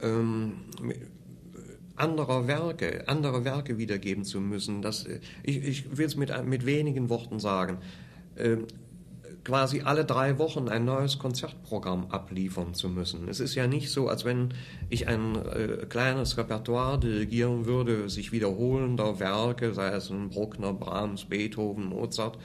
ähm, 0.00 0.52
anderer 1.96 2.46
Werke, 2.46 3.08
andere 3.08 3.44
Werke 3.44 3.78
wiedergeben 3.78 4.24
zu 4.24 4.40
müssen. 4.40 4.82
Das, 4.82 5.06
äh, 5.06 5.20
ich, 5.42 5.56
ich 5.64 5.96
will 5.96 6.06
es 6.06 6.16
mit, 6.16 6.30
mit 6.46 6.66
wenigen 6.66 7.08
Worten 7.08 7.40
sagen. 7.40 7.78
Äh, 8.36 8.58
quasi 9.46 9.82
alle 9.82 10.04
drei 10.04 10.38
Wochen 10.38 10.68
ein 10.68 10.84
neues 10.84 11.20
Konzertprogramm 11.20 12.10
abliefern 12.10 12.74
zu 12.74 12.88
müssen. 12.88 13.28
Es 13.28 13.38
ist 13.38 13.54
ja 13.54 13.68
nicht 13.68 13.92
so, 13.92 14.08
als 14.08 14.24
wenn 14.24 14.54
ich 14.90 15.06
ein 15.06 15.36
äh, 15.36 15.86
kleines 15.88 16.36
Repertoire 16.36 16.98
dirigieren 16.98 17.64
würde, 17.64 18.10
sich 18.10 18.32
wiederholender 18.32 19.20
Werke, 19.20 19.72
sei 19.72 19.90
es 19.90 20.10
ein 20.10 20.30
Bruckner, 20.30 20.72
Brahms, 20.72 21.26
Beethoven, 21.26 21.86
Mozart, 21.86 22.38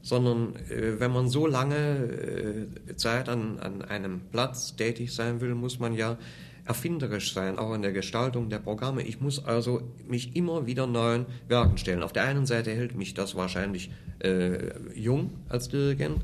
sondern 0.00 0.54
äh, 0.70 1.00
wenn 1.00 1.10
man 1.10 1.28
so 1.28 1.48
lange 1.48 2.68
äh, 2.88 2.94
Zeit 2.94 3.28
an, 3.28 3.58
an 3.58 3.82
einem 3.82 4.20
Platz 4.30 4.76
tätig 4.76 5.12
sein 5.12 5.40
will, 5.40 5.56
muss 5.56 5.80
man 5.80 5.92
ja 5.92 6.18
erfinderisch 6.64 7.34
sein, 7.34 7.58
auch 7.58 7.74
in 7.74 7.82
der 7.82 7.92
Gestaltung 7.92 8.48
der 8.48 8.58
Programme. 8.58 9.02
Ich 9.02 9.20
muss 9.20 9.44
also 9.44 9.82
mich 10.06 10.34
immer 10.34 10.66
wieder 10.66 10.86
neuen 10.86 11.26
Werken 11.46 11.76
stellen. 11.76 12.02
Auf 12.02 12.12
der 12.12 12.24
einen 12.24 12.46
Seite 12.46 12.70
hält 12.70 12.94
mich 12.94 13.14
das 13.14 13.34
wahrscheinlich 13.34 13.90
äh, 14.20 14.72
jung 14.94 15.30
als 15.48 15.68
Dirigent, 15.68 16.22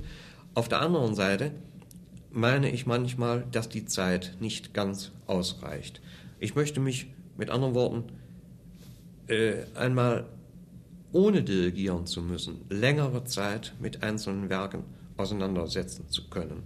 auf 0.55 0.68
der 0.68 0.80
anderen 0.80 1.14
Seite 1.14 1.53
meine 2.32 2.70
ich 2.70 2.86
manchmal, 2.86 3.45
dass 3.51 3.68
die 3.68 3.86
Zeit 3.86 4.36
nicht 4.41 4.74
ganz 4.74 5.12
ausreicht. 5.26 6.01
Ich 6.38 6.55
möchte 6.55 6.80
mich 6.80 7.07
mit 7.36 7.51
anderen 7.51 7.74
Worten 7.74 8.05
äh, 9.28 9.64
einmal 9.74 10.26
ohne 11.12 11.43
dirigieren 11.43 12.07
zu 12.07 12.22
müssen, 12.22 12.64
längere 12.68 13.24
Zeit 13.24 13.74
mit 13.80 14.03
einzelnen 14.03 14.49
Werken 14.49 14.84
auseinandersetzen 15.16 16.09
zu 16.09 16.28
können, 16.28 16.62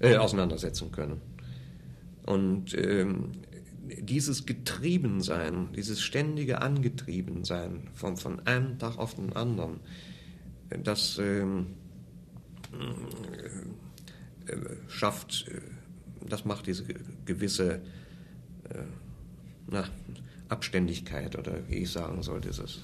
äh, 0.00 0.16
auseinandersetzen 0.16 0.90
können. 0.90 1.20
Und 2.24 2.74
ähm, 2.74 3.32
dieses 4.00 4.46
Getriebensein, 4.46 5.68
dieses 5.74 6.00
ständige 6.00 6.62
Angetriebensein 6.62 7.88
von, 7.94 8.16
von 8.16 8.40
einem 8.46 8.78
Tag 8.78 8.98
auf 8.98 9.14
den 9.14 9.34
anderen, 9.34 9.80
das 10.84 11.18
ähm, 11.18 11.66
äh, 14.46 14.56
schafft, 14.88 15.46
äh, 15.48 15.60
das 16.28 16.44
macht 16.44 16.66
diese 16.66 16.84
gewisse 17.24 17.74
äh, 18.70 18.82
na, 19.68 19.84
Abständigkeit 20.48 21.36
oder 21.36 21.68
wie 21.68 21.76
ich 21.76 21.90
sagen 21.90 22.22
soll, 22.22 22.40
dieses 22.40 22.80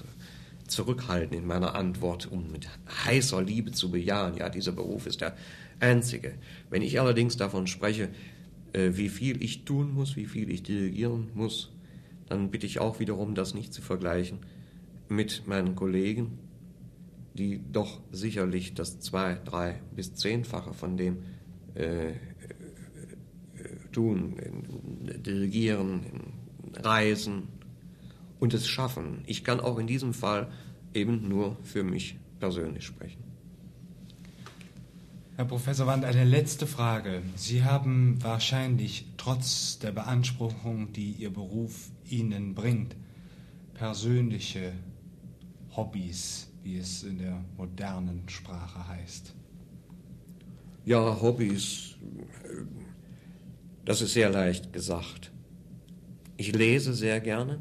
Zurückhalten 0.67 1.35
in 1.35 1.47
meiner 1.47 1.75
Antwort, 1.75 2.31
um 2.31 2.51
mit 2.51 2.67
heißer 3.05 3.41
Liebe 3.41 3.71
zu 3.71 3.89
bejahen, 3.91 4.37
ja, 4.37 4.49
dieser 4.49 4.71
Beruf 4.71 5.07
ist 5.07 5.21
der 5.21 5.35
einzige. 5.79 6.35
Wenn 6.69 6.81
ich 6.81 6.99
allerdings 6.99 7.37
davon 7.37 7.67
spreche, 7.67 8.09
wie 8.73 9.09
viel 9.09 9.41
ich 9.43 9.65
tun 9.65 9.93
muss, 9.93 10.15
wie 10.15 10.25
viel 10.25 10.49
ich 10.51 10.63
dirigieren 10.63 11.29
muss, 11.33 11.71
dann 12.27 12.51
bitte 12.51 12.65
ich 12.65 12.79
auch 12.79 12.99
wiederum, 12.99 13.35
das 13.35 13.53
nicht 13.53 13.73
zu 13.73 13.81
vergleichen 13.81 14.39
mit 15.09 15.47
meinen 15.47 15.75
Kollegen, 15.75 16.37
die 17.33 17.61
doch 17.71 17.99
sicherlich 18.11 18.73
das 18.73 18.99
zwei, 18.99 19.39
drei 19.45 19.81
bis 19.95 20.13
zehnfache 20.13 20.73
von 20.73 20.97
dem 20.97 21.17
äh, 21.75 22.09
äh, 22.09 22.15
tun, 23.91 24.35
dirigieren, 25.25 26.01
reisen 26.75 27.47
und 28.39 28.53
es 28.53 28.67
schaffen. 28.67 29.23
Ich 29.25 29.43
kann 29.43 29.59
auch 29.59 29.79
in 29.79 29.87
diesem 29.87 30.13
Fall 30.13 30.51
eben 30.93 31.27
nur 31.27 31.57
für 31.63 31.83
mich 31.83 32.17
persönlich 32.39 32.85
sprechen. 32.85 33.28
Herr 35.39 35.45
Professor 35.45 35.87
Wand, 35.87 36.03
eine 36.03 36.25
letzte 36.25 36.67
Frage. 36.67 37.21
Sie 37.37 37.63
haben 37.63 38.21
wahrscheinlich 38.21 39.05
trotz 39.15 39.79
der 39.79 39.93
Beanspruchung, 39.93 40.91
die 40.91 41.11
Ihr 41.11 41.29
Beruf 41.29 41.91
Ihnen 42.09 42.55
bringt, 42.55 42.97
persönliche 43.73 44.73
Hobbys, 45.77 46.51
wie 46.61 46.77
es 46.77 47.03
in 47.03 47.19
der 47.19 47.41
modernen 47.55 48.27
Sprache 48.27 48.85
heißt. 48.89 49.33
Ja, 50.83 51.21
Hobbys, 51.21 51.95
das 53.85 54.01
ist 54.01 54.11
sehr 54.11 54.31
leicht 54.31 54.73
gesagt. 54.73 55.31
Ich 56.35 56.53
lese 56.53 56.93
sehr 56.93 57.21
gerne 57.21 57.59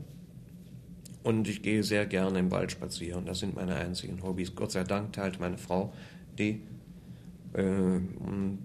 und 1.22 1.46
ich 1.46 1.62
gehe 1.62 1.84
sehr 1.84 2.06
gerne 2.06 2.40
im 2.40 2.50
Wald 2.50 2.72
spazieren. 2.72 3.24
Das 3.24 3.38
sind 3.38 3.54
meine 3.54 3.76
einzigen 3.76 4.20
Hobbys. 4.24 4.56
Gott 4.56 4.72
sei 4.72 4.82
Dank 4.82 5.12
teilt 5.12 5.38
meine 5.38 5.58
Frau 5.58 5.92
die 6.40 6.50
Äh, 6.50 6.77
und 7.54 8.58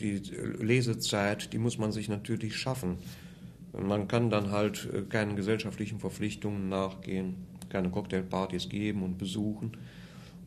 die 0.00 0.20
Lesezeit, 0.60 1.52
die 1.52 1.58
muss 1.58 1.78
man 1.78 1.92
sich 1.92 2.08
natürlich 2.08 2.56
schaffen. 2.56 2.98
Man 3.72 4.08
kann 4.08 4.30
dann 4.30 4.50
halt 4.50 4.88
äh, 4.92 5.02
keinen 5.02 5.36
gesellschaftlichen 5.36 5.98
Verpflichtungen 5.98 6.68
nachgehen, 6.68 7.34
keine 7.68 7.90
Cocktailpartys 7.90 8.68
geben 8.68 9.02
und 9.02 9.18
besuchen. 9.18 9.72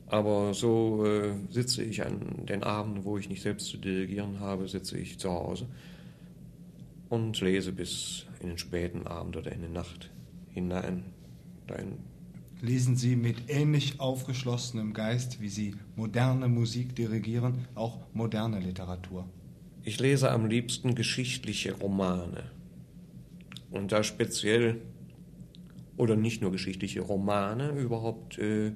Aber 0.07 0.53
so 0.53 1.05
äh, 1.05 1.33
sitze 1.49 1.83
ich 1.83 2.05
an 2.05 2.45
den 2.45 2.63
Abenden, 2.63 3.03
wo 3.03 3.17
ich 3.17 3.27
nicht 3.27 3.41
selbst 3.41 3.67
zu 3.67 3.77
dirigieren 3.77 4.39
habe, 4.39 4.67
sitze 4.67 4.97
ich 4.97 5.19
zu 5.19 5.29
Hause 5.29 5.67
und 7.09 7.39
lese 7.41 7.73
bis 7.73 8.25
in 8.39 8.49
den 8.49 8.57
späten 8.57 9.07
Abend 9.07 9.35
oder 9.35 9.51
in 9.51 9.61
die 9.61 9.67
Nacht 9.67 10.09
hinein. 10.53 11.03
Dein 11.67 11.97
Lesen 12.61 12.95
Sie 12.95 13.15
mit 13.15 13.49
ähnlich 13.49 13.99
aufgeschlossenem 13.99 14.93
Geist, 14.93 15.39
wie 15.41 15.49
Sie 15.49 15.75
moderne 15.95 16.47
Musik 16.47 16.95
dirigieren, 16.95 17.67
auch 17.75 17.99
moderne 18.13 18.59
Literatur? 18.59 19.29
Ich 19.83 19.99
lese 19.99 20.31
am 20.31 20.47
liebsten 20.47 20.95
geschichtliche 20.95 21.73
Romane. 21.73 22.51
Und 23.69 23.91
da 23.91 24.01
speziell, 24.01 24.81
oder 25.97 26.15
nicht 26.15 26.41
nur 26.41 26.51
geschichtliche 26.51 27.01
Romane, 27.01 27.69
überhaupt 27.69 28.39
äh, 28.39 28.73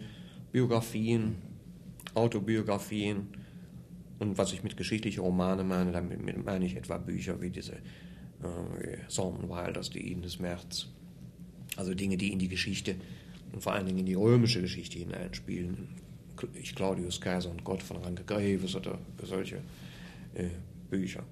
Biografien, 0.52 1.38
Autobiografien. 2.14 3.30
Und 4.20 4.38
was 4.38 4.54
ich 4.54 4.62
mit 4.62 4.78
geschichtlichen 4.78 5.22
Romanen 5.22 5.68
meine, 5.68 5.92
damit 5.92 6.46
meine 6.46 6.66
ich 6.66 6.76
etwa 6.76 7.00
Bücher 7.00 7.42
wie 7.42 7.50
diese 7.50 7.74
äh, 7.74 8.98
Thornton 9.14 9.50
Wilders, 9.50 9.90
die 9.90 10.12
Iden 10.12 10.22
des 10.22 10.38
März. 10.38 10.88
Also 11.78 11.96
Dinge, 11.96 12.18
die 12.18 12.32
in 12.32 12.38
die 12.38 12.48
Geschichte 12.48 12.96
und 13.54 13.62
vor 13.62 13.74
allen 13.74 13.86
Dingen 13.86 13.99
in 13.99 14.06
die 14.06 14.14
römische 14.14 14.62
Geschichte 14.62 14.99
hineinspielen. 14.99 15.89
Ich 16.54 16.74
Claudius 16.76 17.22
Kaiser 17.22 17.52
und 17.52 17.64
Gott 17.64 17.84
von 17.84 17.97
Ranke 17.97 18.24
Graves 18.24 18.76
oder 18.76 18.97
solche 19.24 19.58
äh, 20.34 20.47
Bücher. 20.89 21.24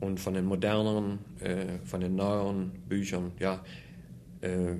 Und 0.00 0.20
von 0.20 0.34
den 0.34 0.44
moderneren, 0.44 1.18
äh, 1.40 1.78
von 1.84 2.00
den 2.00 2.14
neueren 2.14 2.70
Büchern, 2.88 3.32
ja, 3.38 3.64
äh, 4.40 4.76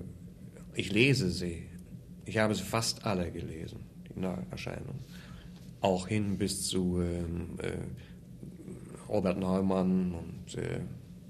ich 0.74 0.92
lese 0.92 1.30
sie. 1.30 1.64
Ich 2.24 2.38
habe 2.38 2.55
sie 2.55 2.62
fast 2.62 3.05
alle 3.05 3.30
gelesen, 3.30 3.80
die 4.09 4.20
Neuerscheinungen. 4.20 5.00
Auch 5.80 6.07
hin 6.07 6.38
bis 6.38 6.68
zu 6.68 7.00
ähm, 7.03 7.59
äh, 7.59 7.72
Robert 9.09 9.38
Neumann 9.38 10.14
und 10.14 10.57
äh, 10.57 10.80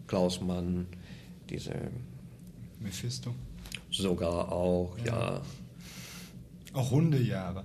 Klaus 0.07 0.41
Mann, 0.41 0.87
diese. 1.49 1.73
Mephisto? 2.81 3.35
Sogar 3.93 4.51
auch, 4.51 4.97
ja. 4.99 5.05
ja. 5.05 5.43
Auch 6.73 6.91
Hundejahre. 6.91 7.65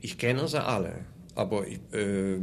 Ich 0.00 0.16
kenne 0.16 0.48
sie 0.48 0.64
alle, 0.64 1.04
aber 1.34 1.66
ich, 1.66 1.78
äh, 1.92 2.38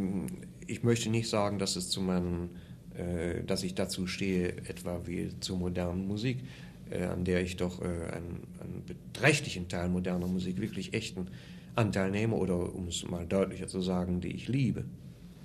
ich 0.67 0.83
möchte 0.83 1.09
nicht 1.09 1.27
sagen, 1.27 1.57
dass 1.57 1.75
es 1.75 1.89
zu 1.89 2.01
meinen, 2.01 2.51
äh, 2.95 3.43
dass 3.43 3.63
ich 3.63 3.73
dazu 3.73 4.05
stehe, 4.05 4.49
etwa 4.67 5.01
wie 5.05 5.31
zur 5.39 5.57
modernen 5.57 6.07
Musik, 6.07 6.43
äh, 6.91 7.05
an 7.05 7.25
der 7.25 7.41
ich 7.41 7.57
doch 7.57 7.81
äh, 7.81 7.85
einen, 7.85 8.47
einen 8.61 8.83
beträchtlichen 8.85 9.67
Teil 9.67 9.89
moderner 9.89 10.27
Musik 10.27 10.61
wirklich 10.61 10.93
echten 10.93 11.27
Anteil 11.75 12.11
nehme 12.11 12.35
oder 12.35 12.75
um 12.75 12.87
es 12.87 13.07
mal 13.07 13.25
deutlicher 13.25 13.67
zu 13.67 13.81
sagen, 13.81 14.21
die 14.21 14.33
ich 14.35 14.47
liebe. 14.47 14.85